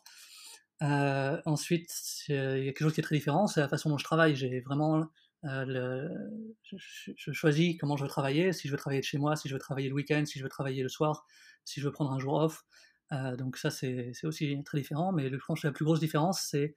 [0.82, 1.90] Euh, ensuite,
[2.28, 4.34] il y a quelque chose qui est très différent, c'est la façon dont je travaille.
[4.36, 5.06] J'ai vraiment
[5.44, 9.36] euh, le, je, choisis comment je veux travailler, si je veux travailler de chez moi,
[9.36, 11.26] si je veux travailler le week-end, si je veux travailler le soir,
[11.64, 12.64] si je veux prendre un jour off.
[13.12, 15.12] Euh, donc ça, c'est aussi très différent.
[15.12, 16.74] Mais que la plus grosse différence, c'est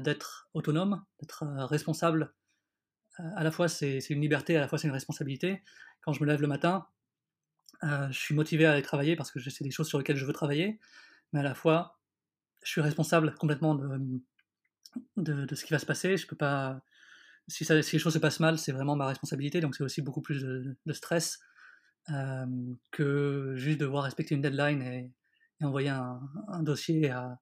[0.00, 2.34] d'être autonome, d'être responsable.
[3.16, 5.62] à la fois, c'est une liberté, à la fois, c'est une responsabilité.
[6.02, 6.86] Quand je me lève le matin,
[7.82, 10.32] je suis motivé à aller travailler parce que c'est des choses sur lesquelles je veux
[10.34, 10.78] travailler.
[11.32, 12.01] Mais à la fois,
[12.62, 14.00] je suis responsable complètement de,
[15.16, 16.16] de, ce qui va se passer.
[16.16, 16.82] Je peux pas.
[17.48, 19.60] Si, si les choses se passent mal, c'est vraiment ma responsabilité.
[19.60, 21.40] Donc c'est aussi beaucoup plus de, stress
[22.10, 22.46] euh,
[22.92, 25.12] que juste devoir respecter une deadline et,
[25.62, 26.20] envoyer un,
[26.62, 27.38] dossier à,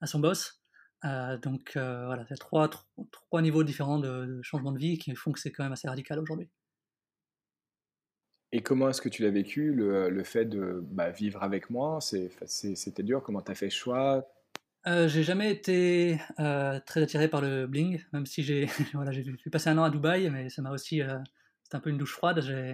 [0.00, 0.60] à, son boss.
[1.04, 2.68] donc voilà, c'est trois,
[3.12, 6.18] trois, niveaux différents de, changement de vie qui font que c'est quand même assez radical
[6.18, 6.50] aujourd'hui.
[8.52, 12.00] Et comment est-ce que tu l'as vécu, le, le, fait de bah, vivre avec moi?
[12.00, 14.26] C'était dur, comment tu as fait le choix?
[14.86, 19.78] Euh, j'ai jamais été euh, très attiré par le bling, même si j'ai voilà, un
[19.78, 21.18] an à Dubaï, mais ça m'a aussi euh,
[21.62, 22.40] c'était un peu une douche froide.
[22.40, 22.72] J'ai,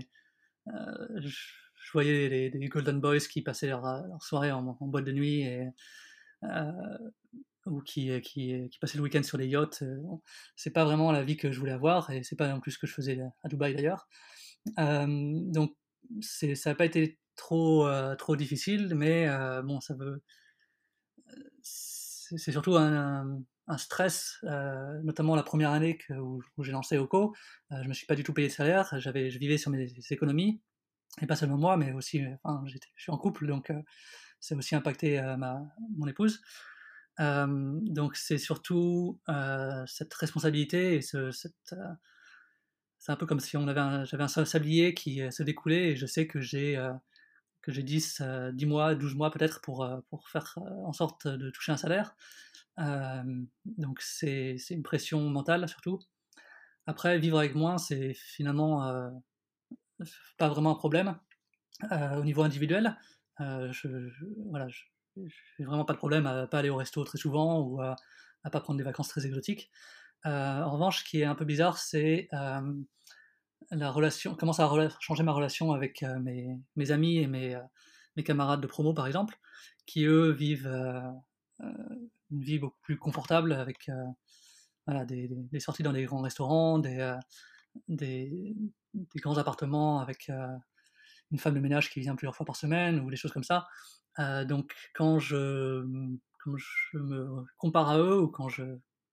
[0.66, 5.68] je voyais les, Golden Boys qui passaient leur, leur soirée en, boîte de nuit et
[7.66, 9.82] ou qui, qui, qui, passaient le week-end sur les yachts.
[10.54, 12.78] C'est pas vraiment la vie que je voulais avoir et c'est pas non plus ce
[12.78, 14.08] que je faisais à Dubaï d'ailleurs.
[14.76, 15.76] Donc
[16.20, 19.28] ça n'a pas été trop trop difficile, mais
[19.62, 20.22] bon, ça veut
[21.62, 23.44] c'est surtout un,
[23.78, 24.38] stress,
[25.02, 27.34] notamment la première année où, j'ai lancé OCO.
[27.70, 30.60] Je me suis pas du tout payé de salaire, j'avais, je vivais sur mes économies,
[31.22, 33.80] et pas seulement moi, mais aussi, enfin, je suis en couple, donc euh,
[34.50, 35.62] a aussi impacté ma,
[35.96, 36.40] mon épouse.
[37.18, 39.20] donc c'est surtout
[39.86, 41.74] cette responsabilité et ce, cette,
[43.06, 46.06] c'est un peu comme si on avait j'avais un sablier qui se découlait et je
[46.06, 46.76] sais que j'ai
[47.62, 51.28] que j'ai 10, 10 mois, 12 mois peut-être pour, euh, pour faire euh, en sorte
[51.28, 52.16] de toucher un salaire.
[52.78, 56.00] donc c'est une pression mentale surtout.
[56.86, 59.08] Après, vivre avec moi, c'est finalement euh,
[60.36, 61.16] pas vraiment un problème
[61.90, 62.96] au niveau individuel.
[63.40, 64.10] je,
[64.48, 67.94] voilà, j'ai vraiment pas de problème à pas aller au resto très souvent ou à,
[68.44, 69.70] à pas prendre des vacances très exotiques.
[70.24, 72.28] En revanche, ce qui est un peu bizarre, c'est
[73.70, 78.22] la relation, comment ça a changé ma relation avec euh, mes, amis et mes, euh,
[78.24, 79.38] camarades de promo, par exemple,
[79.86, 81.02] qui eux vivent euh,
[82.30, 83.90] une vie beaucoup plus confortable avec
[84.88, 88.54] des, sorties dans des grands restaurants, des,
[89.16, 90.30] grands appartements avec
[91.30, 93.66] une femme de ménage qui vient plusieurs fois par semaine ou des choses comme ça.
[94.46, 95.84] donc quand je
[96.94, 98.64] me compare à eux ou quand je,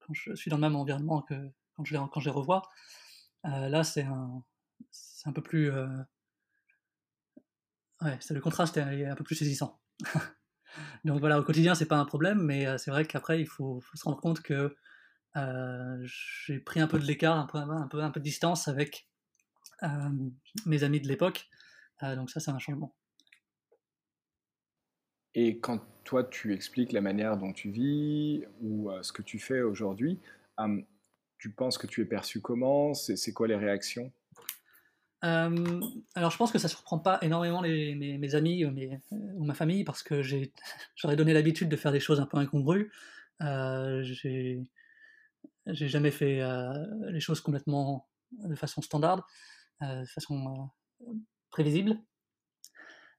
[0.06, 1.36] quand je suis dans le même environnement que
[1.76, 2.62] quand je les, revois,
[3.46, 4.44] euh, là, c'est un,
[4.92, 5.72] c'est un peu plus.
[5.72, 5.88] Euh,
[8.02, 9.82] ouais, c'est le contraste est un peu plus saisissant.
[11.06, 13.82] Donc voilà, au quotidien, c'est pas un problème, mais euh, c'est vrai qu'après, il faut,
[13.94, 14.76] se rendre compte que
[16.46, 19.10] j'ai pris un peu de l'écart, un peu, un peu, un peu de distance avec
[20.66, 21.50] mes amis de l'époque.
[22.02, 22.96] donc ça, c'est un changement.
[25.36, 29.62] Et quand toi, tu expliques la manière dont tu vis ou ce que tu fais
[29.62, 30.19] aujourd'hui,
[31.38, 32.93] tu penses que tu es perçu comment?
[32.93, 34.12] C'est quoi les réactions?
[35.24, 35.82] Euh,
[36.15, 40.04] alors je pense que ça surprend pas énormément mes, amis euh, ou ma famille parce
[40.04, 40.22] que
[40.96, 42.91] j'aurais donné l'habitude de faire des choses un peu incongrues.
[43.41, 44.67] Euh, j'ai
[45.65, 46.74] jamais fait euh,
[47.10, 49.28] les choses complètement de façon standard,
[49.82, 50.69] de façon
[51.52, 51.98] prévisible.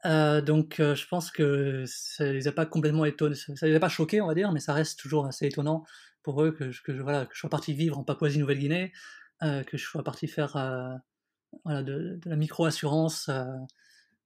[0.05, 4.21] Donc je pense que ça les a pas complètement étonnés, ça les a pas choqués
[4.21, 5.85] on va dire, mais ça reste toujours assez étonnant
[6.25, 8.93] pour eux que, je, voilà, que je sois parti vivre en Papouasie-Nouvelle-Guinée,
[9.43, 10.95] euh, que je sois parti faire euh,
[11.65, 13.45] voilà, de, la micro-assurance euh,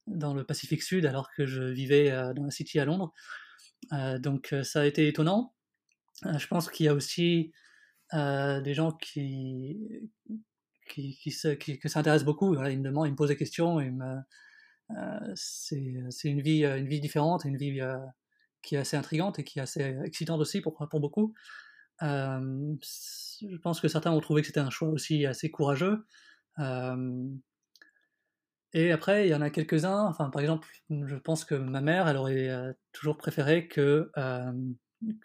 [0.06, 3.12] dans le Pacifique Sud alors que je vivais dans la City à Londres.
[4.20, 5.54] donc ça a été étonnant.
[6.24, 7.52] je pense qu'il y a aussi
[8.12, 10.08] des gens qui,
[10.88, 12.54] qui, qui, qui que beaucoup.
[12.54, 13.80] Ils me demandent, ils me posent des questions.
[15.35, 17.81] C'est une vie, une vie différente, une vie
[18.62, 21.35] qui est assez intrigante et qui est assez excitante aussi pour, pour beaucoup
[22.01, 26.05] je pense que certains ont trouvé que c'était un choix aussi assez courageux.
[28.72, 32.09] et après, il y en a quelques-uns, enfin, par exemple, je pense que ma mère,
[32.09, 34.11] elle aurait toujours préféré que,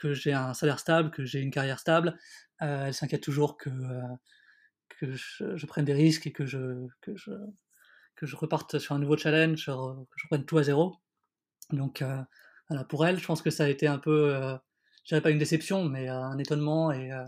[0.03, 2.17] j'ai un salaire stable, que j'ai une carrière stable.
[2.59, 3.69] elle s'inquiète toujours que,
[5.01, 6.87] je, prenne des risques et que, je,
[8.15, 9.71] que je reparte sur un nouveau challenge, que
[10.17, 10.97] je reprenne tout à zéro.
[11.71, 12.03] Donc,
[12.69, 14.57] voilà, pour elle, je pense que ça a été un peu
[15.03, 17.25] je dirais pas une déception, mais euh, un étonnement et euh,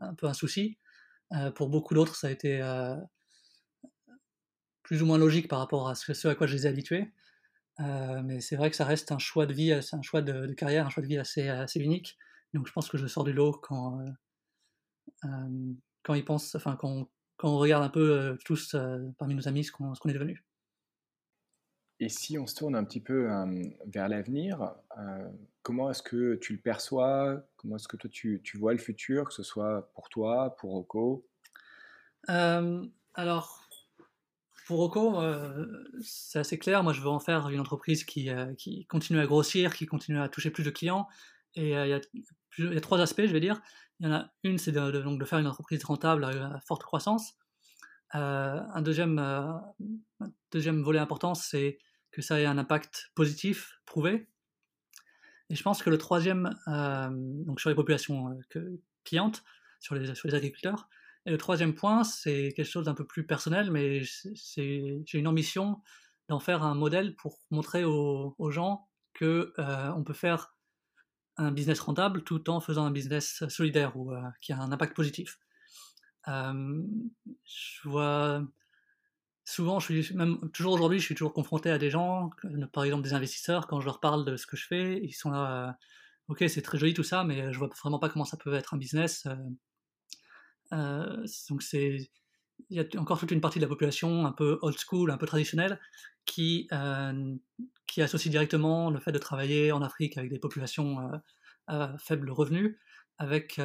[0.00, 0.78] un peu un souci.
[1.32, 2.60] Euh, pour beaucoup d'autres, ça a été
[4.82, 7.12] plus ou moins logique par rapport à ce, à quoi je les ai habitués.
[7.78, 10.90] mais c'est vrai que ça reste un choix de vie, un choix de, carrière, un
[10.90, 12.18] choix de vie assez, assez unique.
[12.52, 14.04] Donc je pense que je sors du lot quand,
[16.02, 17.08] quand ils pensent, enfin quand,
[17.42, 18.76] quand on regarde un peu tous
[19.18, 20.44] parmi nos amis ce qu'on est devenu.
[21.98, 23.28] Et si on se tourne un petit peu
[23.86, 24.74] vers l'avenir,
[25.62, 27.44] comment est-ce que tu le perçois?
[27.56, 30.70] Comment est-ce que toi tu, tu, vois le futur, que ce soit pour toi, pour
[30.70, 31.26] Rocco?
[32.28, 33.68] Alors,
[34.66, 35.20] pour Rocco,
[36.00, 36.84] c'est assez clair.
[36.84, 40.28] Moi, je veux en faire une entreprise qui, qui, continue à grossir, qui continue à
[40.28, 41.08] toucher plus de clients.
[41.56, 42.00] Et il y, a,
[42.58, 43.60] y, a trois aspects, je vais dire.
[44.00, 46.82] Il y en a une, c'est de, donc de faire une entreprise rentable à, forte
[46.82, 47.34] croissance.
[48.10, 49.62] un deuxième, un
[50.50, 51.78] deuxième volet important, c'est
[52.10, 54.28] que ça ait un impact positif prouvé.
[55.50, 58.38] Et je pense que le troisième, donc sur les populations
[59.04, 59.42] clientes,
[59.80, 60.88] sur les, agriculteurs,
[61.24, 65.80] et le troisième point, c'est quelque chose d'un peu plus personnel, mais j'ai une ambition
[66.28, 70.56] d'en faire un modèle pour montrer aux, gens que on peut faire
[71.36, 75.38] un business rentable tout en faisant un business solidaire ou qui a un impact positif.
[76.26, 78.42] je vois
[79.44, 82.30] souvent, je suis même toujours aujourd'hui, je suis toujours confronté à des gens,
[82.72, 85.30] par exemple des investisseurs, quand je leur parle de ce que je fais, ils sont
[85.30, 85.76] là,
[86.28, 88.74] ok, c'est très joli tout ça, mais je vois vraiment pas comment ça peut être
[88.74, 89.26] un business.
[90.72, 92.10] Euh, donc c'est
[92.70, 95.18] il y a encore toute une partie de la population un peu old school, un
[95.18, 95.80] peu traditionnelle,
[96.26, 97.36] qui, euh,
[97.98, 101.18] associe directement le fait de travailler en Afrique avec des populations euh,
[101.66, 102.78] à faible revenu
[103.18, 103.60] avec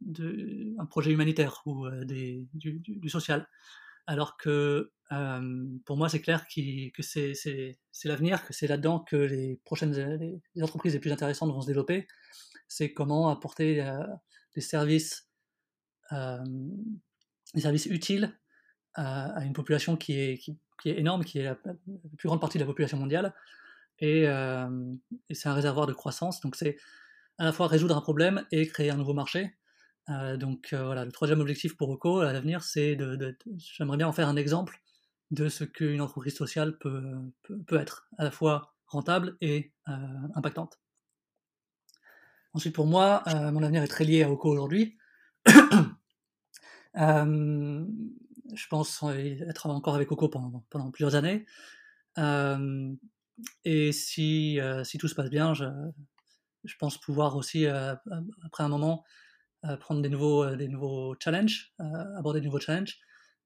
[0.00, 3.48] de, un projet humanitaire ou des, du, social.
[4.06, 4.92] Alors que
[5.86, 11.00] pour moi, c'est clair que c'est l'avenir, que c'est là-dedans que les prochaines entreprises les
[11.00, 12.06] plus intéressantes vont se développer.
[12.66, 13.82] C'est comment apporter
[14.54, 15.30] des services
[17.54, 18.38] des services utiles
[18.94, 20.40] à, une population qui est,
[20.86, 23.34] est, énorme, qui est la, plus grande partie de la population mondiale,
[24.00, 24.26] et,
[25.30, 26.40] c'est un réservoir de croissance.
[26.40, 26.76] Donc c'est
[27.38, 29.56] à la fois résoudre un problème et créer un nouveau marché.
[30.36, 34.28] donc voilà, le troisième objectif pour Eco à l'avenir, c'est de, j'aimerais bien en faire
[34.28, 34.80] un exemple
[35.30, 37.02] de ce qu'une entreprise sociale peut,
[37.66, 39.72] peut, être, à la fois rentable et
[40.34, 40.78] impactante.
[42.54, 44.96] Ensuite, pour moi, mon avenir est très lié à Oco aujourd'hui.
[46.96, 47.84] Euh,
[48.54, 49.02] je pense
[49.48, 51.46] être encore avec Coco pendant, plusieurs années.
[52.18, 52.94] Euh,
[53.64, 55.64] et si, euh, si, tout se passe bien, je,
[56.78, 59.04] pense pouvoir aussi, après un moment,
[59.80, 61.72] prendre des nouveaux, des nouveaux challenges,
[62.16, 62.98] aborder de nouveaux challenges.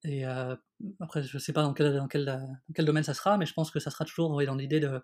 [0.04, 2.40] Et après, je ne sais pas dans quel, dans, quel,
[2.74, 5.00] quel, domaine ça sera, mais je pense que ça sera toujours dans l'idée de,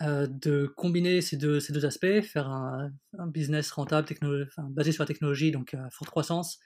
[0.00, 2.92] de combiner ces deux, ces deux aspects, faire un,
[3.26, 4.08] business rentable
[4.70, 6.58] basé sur la technologie, donc forte croissance,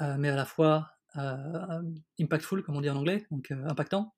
[0.00, 0.82] euh, mais à la fois euh,
[2.18, 4.14] impactful, comme on dit en anglais, donc euh, impactant.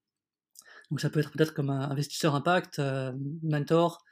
[0.91, 2.81] Donc ça peut être peut-être comme un investisseur impact,
[3.43, 4.05] mentor,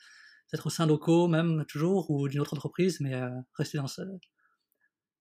[0.51, 3.14] peut-être au sein locaux même toujours, ou d'une autre entreprise, mais
[3.55, 4.03] rester dans ce,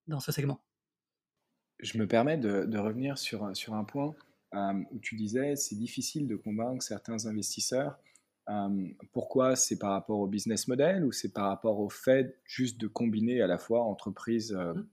[0.08, 0.64] dans ce segment.
[1.80, 4.16] Je me permets de, de revenir sur, sur un point
[4.92, 8.00] où tu disais c'est difficile de convaincre certains investisseurs.
[9.12, 12.88] pourquoi C'est par rapport au business model ou c'est par rapport au fait juste de
[12.88, 14.88] combiner à la fois entreprise mmh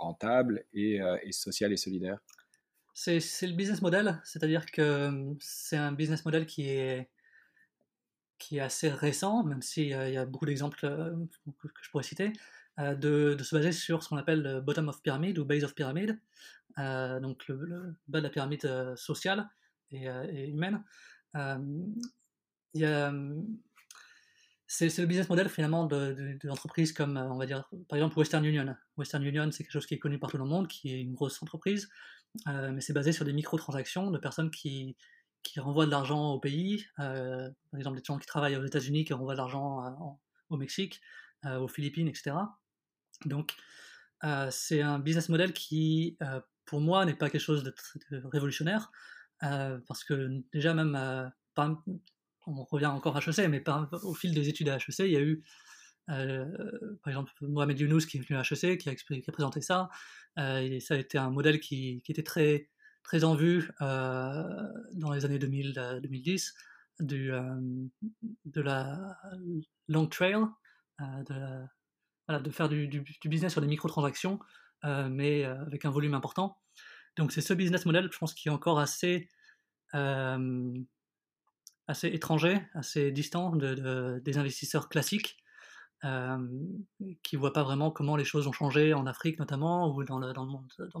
[0.00, 2.18] rentable et, euh, et social et solidaire
[2.92, 7.08] c'est, le business model, c'est-à-dire que hum, c'est un business model qui est,
[8.38, 11.16] qui est assez récent, même s'il y a beaucoup d'exemples euh,
[11.62, 12.32] que je pourrais citer,
[12.78, 15.74] euh, de, se baser sur ce qu'on appelle le bottom of pyramid ou base of
[15.74, 16.18] pyramid,
[16.76, 19.48] donc le, bas de la pyramide sociale
[19.90, 20.82] et, et humaine.
[22.74, 23.12] Y a,
[24.72, 26.38] c'est le business model finalement de,
[26.94, 28.76] comme, euh, on va dire, par exemple Western Union.
[28.96, 31.12] Western Union, c'est quelque chose qui est connu partout dans le monde, qui est une
[31.12, 31.90] grosse entreprise,
[32.46, 34.96] euh, mais c'est basé sur des microtransactions de personnes qui,
[35.42, 36.86] qui renvoient de l'argent au pays.
[37.00, 40.18] Euh, par exemple, des gens qui travaillent aux États-Unis qui renvoient de l'argent
[40.50, 41.00] au Mexique,
[41.44, 42.36] aux Philippines, etc.
[43.24, 43.56] Donc,
[44.50, 46.16] c'est un business model qui,
[46.64, 47.74] pour moi, n'est pas quelque chose de,
[48.28, 48.92] révolutionnaire,
[49.40, 51.32] parce que déjà même,
[52.58, 53.62] on revient encore à HEC, mais
[54.02, 55.42] au fil des études à HEC, il y a eu,
[56.10, 56.46] euh,
[57.02, 59.88] par exemple, Mohamed Younous qui est venu à HEC, qui a, présenté ça,
[60.38, 62.68] euh, et ça a été un modèle qui, était très,
[63.02, 64.42] très en vue euh,
[64.94, 66.52] dans les années 2000-2010
[67.00, 67.32] du,
[68.44, 69.16] de la
[69.88, 70.36] long trail,
[71.00, 74.38] de, faire du, du, business sur des microtransactions,
[74.84, 76.58] mais avec un volume important.
[77.16, 79.28] Donc c'est ce business model, je pense, qui est encore assez
[81.90, 85.36] assez étranger, assez distant de, des investisseurs classiques,
[86.04, 86.38] euh,
[87.22, 90.18] qui ne voient pas vraiment comment les choses ont changé en Afrique notamment, ou dans
[90.18, 90.32] le,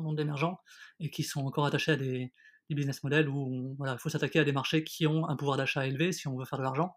[0.00, 0.56] monde, émergent,
[0.98, 2.32] et qui sont encore attachés à des,
[2.68, 5.88] business models où voilà, il faut s'attaquer à des marchés qui ont un pouvoir d'achat
[5.88, 6.94] élevé si on veut faire de l'argent.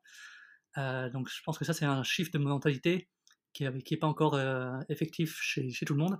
[0.77, 3.09] Euh, donc je pense que ça c'est un shift de mentalité
[3.53, 6.19] qui n'est pas encore euh, effectif chez, tout le monde.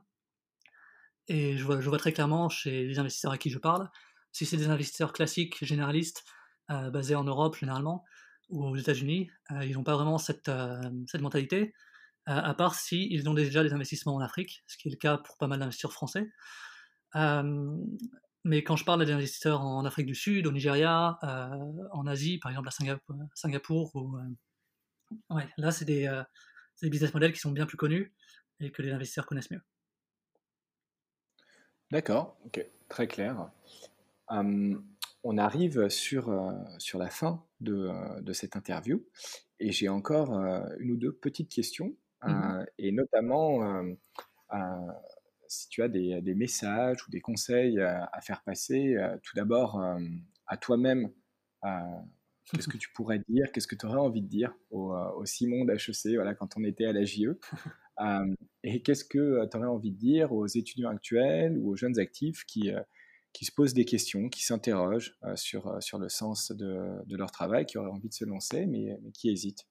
[1.27, 3.91] Et je vois, très clairement chez les investisseurs à qui je parle,
[4.31, 6.23] si c'est des investisseurs classiques, généralistes,
[6.69, 8.04] basés en Europe généralement
[8.49, 10.80] ou aux États-Unis, euh, ils n'ont pas vraiment cette, euh,
[11.19, 11.73] mentalité,
[12.26, 15.17] à part s'ils ils ont déjà des investissements en Afrique, ce qui est le cas
[15.17, 16.32] pour pas mal d'investisseurs français.
[18.45, 21.19] mais quand je parle des investisseurs en Afrique du Sud, au Nigeria,
[21.91, 22.71] en Asie, par exemple à
[23.36, 23.91] Singapour,
[25.58, 26.23] là c'est des,
[26.84, 28.13] business models qui sont bien plus connus
[28.62, 29.62] et que les investisseurs connaissent mieux.
[31.91, 32.38] D'accord,
[32.88, 33.52] très clair
[35.23, 37.91] on arrive sur, euh, sur la fin de,
[38.33, 39.03] cette interview.
[39.59, 40.31] Et j'ai encore
[40.79, 43.83] une ou deux petites questions, mmh et notamment
[45.47, 49.81] si tu as des, messages ou des conseils à faire passer, tout d'abord
[50.47, 51.12] à toi-même,
[52.51, 55.63] qu'est-ce que tu pourrais dire, qu'est-ce que tu aurais envie de dire au, au Simon
[55.63, 57.39] d'HEC voilà, quand on était à la JE
[58.63, 62.43] Et qu'est-ce que tu aurais envie de dire aux étudiants actuels ou aux jeunes actifs
[62.45, 62.71] qui,
[63.34, 67.65] qui se posent des questions, qui s'interrogent sur, sur le sens de, de, leur travail,
[67.65, 69.67] qui auraient envie de se lancer, mais, mais qui hésitent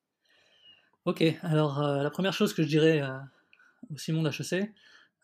[1.04, 3.02] Ok, alors la première chose que je dirais
[3.90, 4.72] au Simon d'HEC,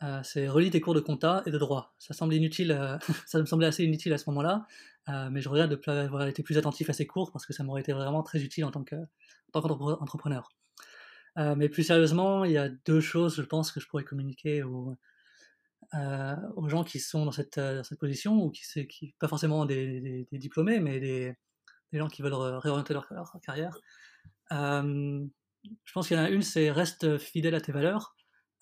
[0.02, 1.94] euh, c'est relis tes cours de compta et de droit.
[1.98, 4.66] Ça semble inutile, euh, ça me semblait assez inutile à ce moment-là,
[5.08, 7.64] euh, mais je regrette de avoir été plus attentif à ces cours parce que ça
[7.64, 10.50] m'aurait été vraiment très utile en tant qu'entrepreneur.
[11.36, 14.96] mais plus sérieusement, il y a deux choses, je pense, que je pourrais communiquer aux,
[15.92, 17.60] gens qui sont dans cette,
[17.98, 21.36] position, ou qui, qui pas forcément des, diplômés, mais des,
[21.92, 23.08] gens qui veulent réorienter leur,
[23.42, 23.76] carrière.
[24.50, 28.14] je pense qu'il y en a une, c'est reste fidèle à tes valeurs.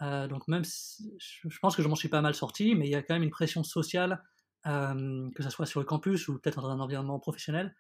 [0.03, 2.95] Euh, donc même, je pense que je m'en suis pas mal sorti, mais il y
[2.95, 4.23] a quand même une pression sociale,
[4.67, 7.75] euh, que ce soit sur le campus ou peut-être dans un environnement professionnel,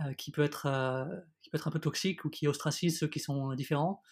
[0.00, 0.66] euh, qui, peut être,
[1.42, 4.02] qui peut être un peu toxique ou qui ostracise ceux qui sont différents.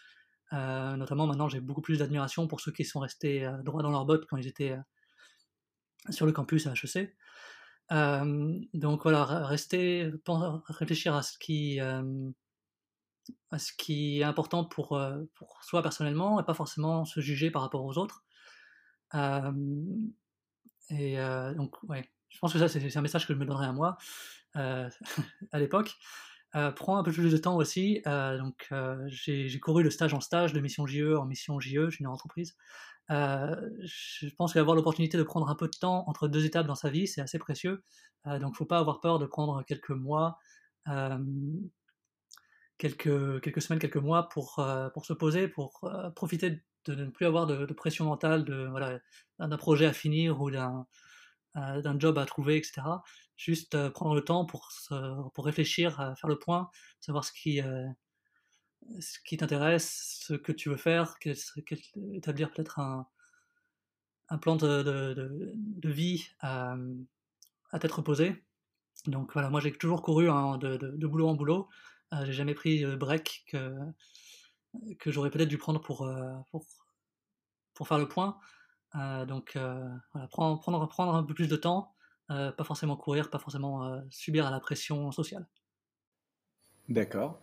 [0.52, 4.26] Notamment maintenant, j'ai beaucoup plus d'admiration pour ceux qui sont restés droits dans leurs bottes
[4.26, 4.76] quand ils étaient
[6.10, 7.16] sur le campus à HEC.
[7.90, 10.10] donc voilà, rester,
[10.68, 11.80] réfléchir à ce qui
[13.58, 17.62] ce qui est important pour, euh, pour soi personnellement et pas forcément se juger par
[17.62, 18.24] rapport aux autres.
[19.14, 23.66] et euh, donc, ouais, je pense que ça, c'est un message que je me donnerais
[23.66, 23.98] à moi
[24.56, 24.88] euh,
[25.52, 25.96] à l'époque.
[26.76, 28.02] Prends un peu plus de temps aussi.
[28.04, 28.72] donc,
[29.06, 32.56] j'ai couru le stage en stage, de mission JE en mission JE, j'ai une entreprise.
[33.08, 36.90] je pense qu'avoir l'opportunité de prendre un peu de temps entre deux étapes dans sa
[36.90, 37.82] vie, c'est assez précieux.
[38.26, 40.38] donc, il ne faut pas avoir peur de prendre quelques mois
[42.82, 47.06] quelques, quelques semaines, quelques mois pour, euh, pour se poser, pour euh, profiter de, ne
[47.10, 48.98] plus avoir de, pression mentale, de, voilà,
[49.38, 50.82] d'un projet à finir ou d'un, euh,
[51.54, 52.82] d'un job à trouver, etc.
[53.36, 54.70] Juste prendre le temps pour,
[55.34, 57.60] pour réfléchir, à faire le point, savoir ce qui,
[59.00, 61.16] ce qui t'intéresse, ce que tu veux faire,
[62.14, 63.06] établir peut-être un,
[64.28, 66.74] un plan de, de, vie à,
[67.70, 68.42] à tête reposée.
[69.06, 71.68] Donc voilà, moi j'ai toujours couru hein, de, boulot en boulot.
[72.12, 73.74] Euh, j'ai jamais pris de break que,
[74.98, 76.64] que j'aurais peut-être dû prendre pour, euh, pour,
[77.74, 78.38] pour, faire le point.
[78.94, 81.94] Euh, donc voilà, prendre, prendre, prendre, un peu plus de temps,
[82.28, 85.46] pas forcément courir, pas forcément subir à la pression sociale.
[86.88, 87.40] D'accord.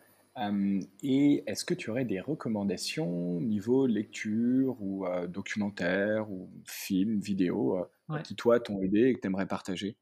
[1.03, 7.87] et est-ce que tu aurais des recommandations niveau lecture ou documentaire ou film, vidéo
[8.23, 9.95] qui toi t'ont aidé et que tu aimerais partager?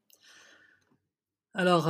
[1.54, 1.88] Alors,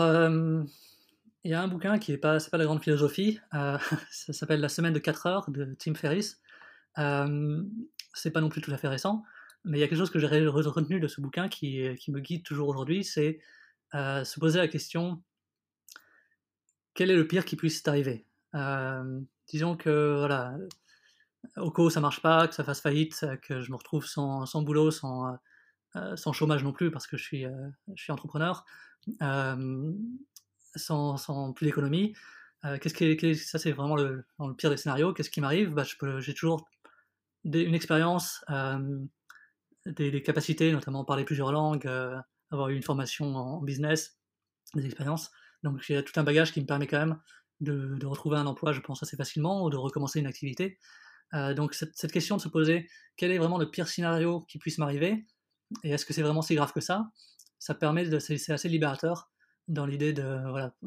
[1.44, 3.79] il y a un bouquin qui n'est pas, c'est pas la grande philosophie, euh,
[4.11, 6.40] ça s'appelle La semaine de 4 heures de Tim Ferriss.
[6.99, 7.62] Euh,
[8.12, 9.23] c'est pas non plus tout à fait récent,
[9.68, 12.42] mais il y a quelque chose que j'ai retenu de ce bouquin qui, me guide
[12.42, 13.38] toujours aujourd'hui, c'est
[13.94, 15.22] euh, se poser la question
[16.94, 18.26] quel est le pire qui puisse t'arriver?
[18.57, 20.57] Euh, Disons que voilà,
[21.57, 24.44] au cas où ça marche pas, que ça fasse faillite, que je me retrouve sans,
[24.62, 25.38] boulot, sans,
[26.33, 27.46] chômage non plus parce que je suis,
[28.11, 28.64] entrepreneur
[30.76, 32.14] sans, plus d'économie.
[32.64, 34.24] Euh, qu'est-ce qui ça c'est vraiment le,
[34.57, 35.12] pire des scénarios.
[35.12, 35.70] Qu'est-ce qui m'arrive?
[35.70, 35.85] Bah,
[36.18, 36.68] J'ai toujours
[37.44, 38.98] une expérience, euh,
[39.88, 42.16] des, capacités, notamment parler plusieurs langues, euh,
[42.51, 44.18] avoir eu une formation en, business,
[44.74, 45.31] des expériences.
[45.62, 47.20] Donc j'ai tout un bagage qui me permet quand même
[47.61, 50.79] de, retrouver un emploi, je pense, assez facilement, ou de recommencer une activité.
[51.33, 55.27] donc cette, question de se poser quel est vraiment le pire scénario qui puisse m'arriver,
[55.83, 57.11] et est-ce que c'est vraiment si grave que ça,
[57.59, 59.31] ça permet de, c'est assez libérateur
[59.66, 60.40] dans l'idée de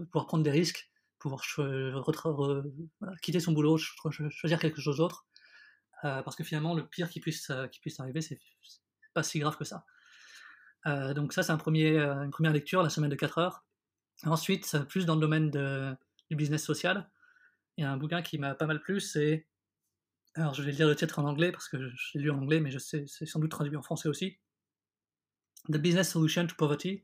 [0.06, 1.44] pouvoir prendre des risques, pouvoir
[3.22, 5.26] quitter son boulot, choisir quelque chose d'autre.
[6.04, 8.40] Euh, parce que finalement, le pire qui puisse, euh, qui puisse arriver, c'est
[9.14, 9.86] pas si grave que ça.
[10.88, 13.66] Euh, donc ça, c'est un premier, une première lecture, la semaine de 4 heures.
[14.24, 15.50] Ensuite, plus dans le domaine
[16.30, 17.10] du business social,
[17.78, 19.48] il y a un bouquin qui m'a pas mal plu, c'est...
[20.36, 22.60] Alors je vais lire le titre en anglais, parce que je l'ai lu en anglais,
[22.60, 24.38] mais je sais, c'est sans doute traduit en français aussi.
[25.70, 27.04] The Business Solution to Poverty,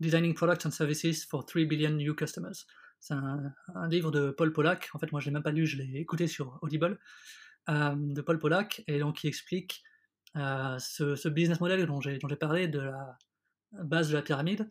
[0.00, 2.66] Designing Products and Services for 3 Billion New Customers.
[3.00, 3.54] C'est un,
[3.88, 4.90] livre de Paul Pollack.
[4.92, 6.98] En fait, moi, je l'ai même pas lu, je l'ai écouté sur Audible,
[7.68, 9.82] euh, de Paul Pollack, et donc qui explique
[10.36, 13.16] euh, ce, business model dont j'ai parlé, de la
[13.72, 14.70] base de la pyramide,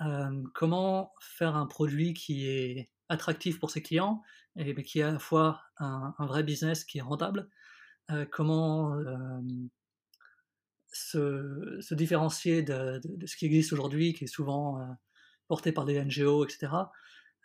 [0.00, 4.22] euh, comment faire un produit qui est attractif pour ses clients,
[4.56, 7.48] et, qui est à la fois un, vrai business qui est rentable,
[8.30, 8.96] comment
[10.92, 14.84] se, différencier de, ce qui existe aujourd'hui, qui est souvent euh,
[15.48, 16.72] porté par des NGO, etc.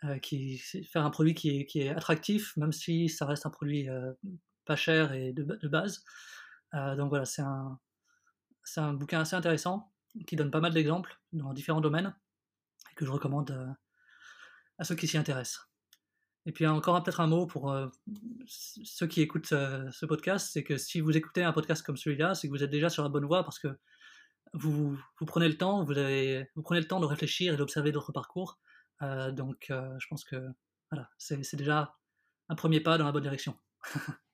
[0.00, 3.88] faire un produit qui est, attractif, même si ça reste un produit
[4.64, 6.04] pas cher et de base.
[6.72, 7.78] Donc voilà, c'est un,
[8.64, 9.92] c'est un bouquin assez intéressant
[10.26, 12.14] qui donne pas mal d'exemples dans différents domaines
[12.90, 13.76] et que je recommande
[14.78, 15.72] à ceux qui s'y intéressent.
[16.44, 17.86] Et puis encore peut-être un mot pour euh,
[18.46, 22.34] ceux qui écoutent euh, ce podcast, c'est que si vous écoutez un podcast comme celui-là,
[22.34, 23.68] c'est que vous êtes déjà sur la bonne voie parce que
[24.52, 27.92] vous, vous prenez le temps, vous, avez, vous prenez le temps de réfléchir et d'observer
[27.92, 28.58] d'autres parcours.
[29.02, 30.36] Euh, donc je pense que
[30.90, 31.96] voilà, c'est déjà
[32.48, 33.56] un premier pas dans la bonne direction.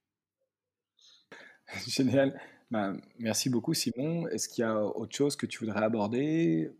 [1.87, 2.39] Génial.
[2.71, 4.29] Bah, merci beaucoup Simon.
[4.29, 6.71] Est-ce qu'il y a autre chose que tu voudrais aborder?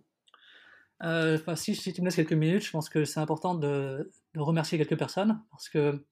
[1.03, 4.99] Euh, si, tu me laisses quelques minutes, je pense que c'est important de, remercier quelques
[4.99, 6.05] personnes, parce que,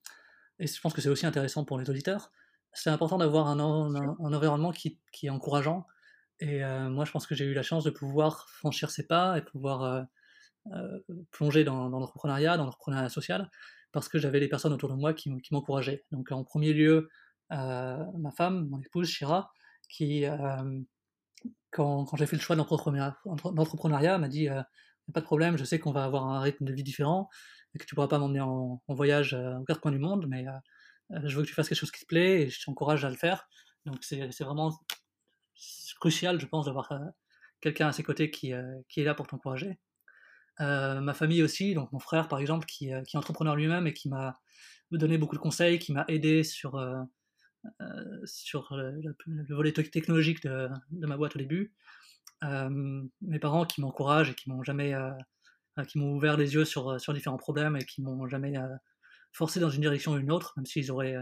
[0.59, 2.31] et je pense que c'est aussi intéressant pour les auditeurs,
[2.73, 5.85] c'est important d'avoir un, environnement qui, est encourageant.
[6.39, 9.37] Et euh, moi, je pense que j'ai eu la chance de pouvoir franchir ces pas
[9.37, 10.07] et pouvoir
[10.73, 10.99] euh,
[11.31, 13.49] plonger dans, l'entrepreneuriat, dans l'entrepreneuriat social,
[13.91, 16.05] parce que j'avais des personnes autour de moi qui, m'encourageaient.
[16.11, 17.09] Donc, en premier lieu,
[17.49, 19.51] ma femme, mon épouse, Shira,
[19.89, 20.25] qui,
[21.71, 24.47] quand, j'ai fait le choix de l'entrepreneuriat, m'a dit
[25.13, 27.29] pas de problème, je sais qu'on va avoir un rythme de vie différent
[27.73, 30.45] et que tu pourras pas m'emmener en, voyage aux quatre coins du monde, mais
[31.23, 33.15] je veux que tu fasses quelque chose qui te plaît et je t'encourage à le
[33.15, 33.47] faire.
[33.85, 34.73] Donc c'est vraiment
[35.99, 36.91] crucial, je pense, d'avoir
[37.61, 38.53] quelqu'un à ses côtés qui,
[38.89, 39.79] qui, est là pour t'encourager.
[40.59, 44.09] ma famille aussi, donc mon frère par exemple, qui, qui est entrepreneur lui-même et qui
[44.09, 44.37] m'a
[44.91, 47.01] donné beaucoup de conseils, qui m'a aidé sur euh,
[48.25, 49.15] sur le,
[49.49, 51.73] volet technologique de, ma boîte au début.
[52.43, 55.11] Euh, mes parents qui m'encouragent et qui m'ont jamais euh,
[55.87, 58.55] qui m'ont ouvert les yeux sur, sur différents problèmes et qui m'ont jamais
[59.31, 61.17] forcé dans une direction ou une autre, même s'ils auraient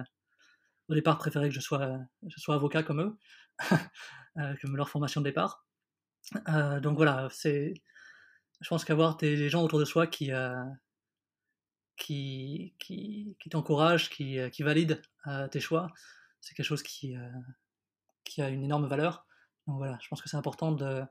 [0.87, 3.17] au départ préféré que je sois, je sois avocat comme eux,
[4.61, 5.65] comme leur formation de départ.
[6.81, 7.73] donc voilà, c'est,
[8.61, 10.31] je pense qu'avoir des, gens autour de soi qui,
[11.97, 15.01] qui, qui, qui t'encouragent, qui, qui valident
[15.51, 15.91] tes choix,
[16.45, 17.27] c'est quelque chose qui, euh,
[18.23, 19.25] qui a une énorme valeur.
[19.65, 21.03] Donc voilà, je pense que c'est important de,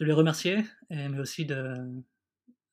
[0.00, 2.02] les remercier, et, mais aussi de,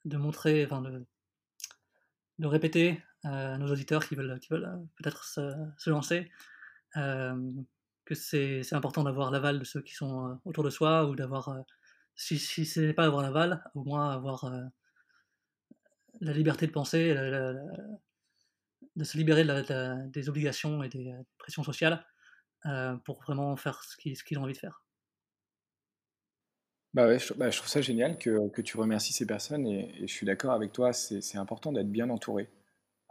[0.05, 5.89] montrer, enfin de, répéter euh, à nos auditeurs qui veulent, qui veulent euh, peut-être se,
[5.89, 6.31] lancer
[6.95, 11.55] que c'est important d'avoir l'aval de ceux qui sont autour de soi ou d'avoir,
[12.15, 14.51] si, si ce n'est pas avoir l'aval, au moins avoir
[16.19, 17.13] la liberté de penser,
[18.95, 19.45] de se libérer
[20.07, 22.05] des obligations et des euh, pressions sociales
[22.65, 24.83] euh, pour vraiment faire ce qu'ils ont envie de faire.
[26.93, 30.25] Bah ouais, je, bah, trouve ça génial que, tu remercies ces personnes et, je suis
[30.25, 32.49] d'accord avec toi, c'est important d'être bien entouré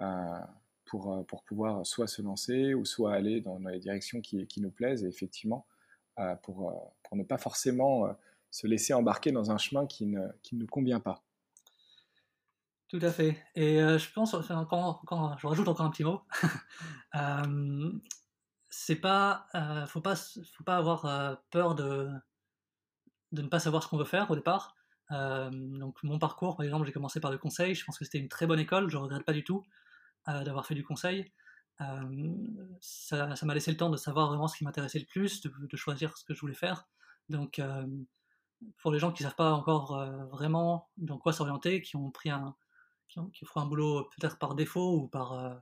[0.00, 0.38] euh,
[0.84, 5.08] pour, pouvoir soit se lancer ou soit aller dans, les directions qui, nous plaisent et
[5.08, 5.66] effectivement
[6.42, 8.16] pour, ne pas forcément
[8.50, 11.27] se laisser embarquer dans un chemin qui ne nous convient pas.
[12.88, 13.36] Tout à fait.
[13.54, 15.02] Et euh, je pense, encore,
[15.38, 16.22] je rajoute encore un petit mot.
[17.14, 17.92] euh,
[18.70, 22.08] c'est pas, euh, faut pas, faut pas avoir euh, peur de,
[23.32, 24.74] de ne pas savoir ce qu'on veut faire au départ.
[25.10, 27.74] donc mon parcours, par exemple, j'ai commencé par le conseil.
[27.74, 28.88] Je pense que c'était une très bonne école.
[28.88, 29.62] Je regrette pas du tout
[30.26, 31.30] d'avoir fait du conseil.
[32.80, 35.76] ça, m'a laissé le temps de savoir vraiment ce qui m'intéressait le plus, de, de,
[35.76, 36.88] choisir ce que je voulais faire.
[37.28, 37.60] Donc
[38.78, 39.98] pour les gens qui savent pas encore
[40.30, 42.54] vraiment dans quoi s'orienter, qui ont pris un
[43.08, 45.54] qui, fera un boulot peut-être par défaut ou par, euh,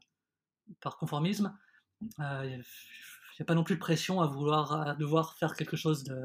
[0.81, 1.57] par conformisme.
[2.01, 5.77] Il euh, n'y a pas non plus de pression à vouloir à devoir faire quelque
[5.77, 6.23] chose de,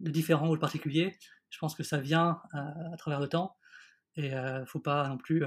[0.00, 1.16] différent ou de particulier.
[1.50, 3.56] Je pense que ça vient euh, à travers le temps
[4.16, 5.44] et il ne faut pas non plus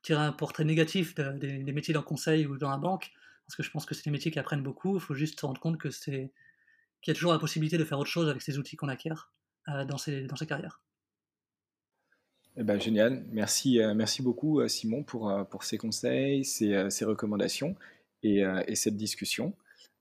[0.00, 3.10] tirer un portrait négatif des, métiers dans le conseil ou dans la banque,
[3.46, 4.96] parce que je pense que c'est des métiers qui apprennent beaucoup.
[4.96, 6.32] Il faut juste se rendre compte que c'est
[7.02, 9.30] qu'il y a toujours la possibilité de faire autre chose avec ces outils qu'on acquiert
[9.66, 10.80] dans, ces, dans carrières.
[12.60, 13.24] Eh ben, génial.
[13.30, 17.76] Merci, euh, beaucoup, euh, Simon, pour, euh, pour ces conseils, ces, recommandations
[18.24, 19.54] et, et, cette discussion.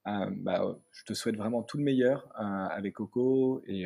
[0.06, 3.86] Bah, je te souhaite vraiment tout le meilleur avec Coco et,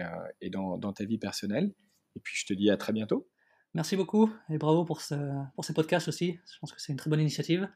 [0.51, 1.73] dans, ta vie personnelle.
[2.15, 3.27] Et puis, je te dis à très bientôt.
[3.73, 5.15] Merci beaucoup et bravo pour, ce,
[5.55, 6.39] pour ces podcasts aussi.
[6.45, 7.67] Je pense que c'est une très bonne initiative.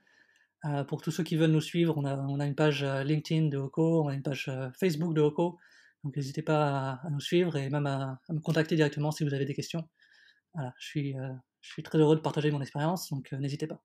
[0.88, 4.08] pour tous ceux qui veulent nous suivre, on a, une page LinkedIn de Oco, on
[4.08, 5.58] a une page Facebook de Oco.
[6.06, 9.46] Donc n'hésitez pas à, nous suivre et même à, me contacter directement si vous avez
[9.46, 9.90] des questions.
[10.56, 13.68] Voilà, je suis, euh, je suis très heureux de partager mon expérience, donc euh, n'hésitez
[13.68, 13.84] pas.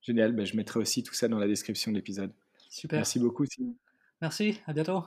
[0.00, 2.34] Génial, ben, je mettrai aussi tout ça dans la description de l'épisode.
[2.70, 2.98] Super.
[2.98, 3.44] Merci beaucoup.
[3.44, 3.76] Simon.
[4.22, 5.04] Merci, à bientôt.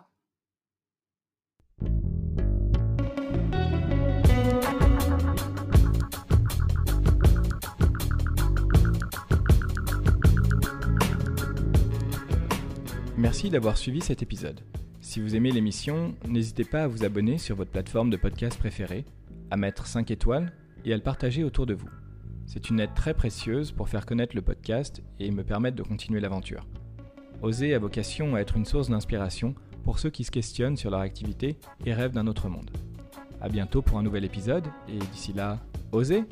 [13.17, 14.61] Merci d'avoir suivi cet épisode.
[15.15, 19.05] Si vous aimez l'émission, n'hésitez pas à vous abonner sur votre plateforme de podcast préférée
[19.49, 20.51] à mettre 5 étoiles
[20.83, 21.87] et à le partager autour de vous.
[22.45, 26.19] C'est une aide très précieuse pour faire connaître le podcast et me permettre de continuer
[26.19, 26.67] l'aventure.
[27.41, 29.55] Oser a vocation à être une source d'inspiration
[29.85, 31.55] pour ceux qui se questionnent sur leur activité
[31.85, 32.69] et rêvent d'un autre monde.
[33.39, 35.61] A bientôt pour un nouvel épisode et d'ici là,
[35.93, 36.25] osez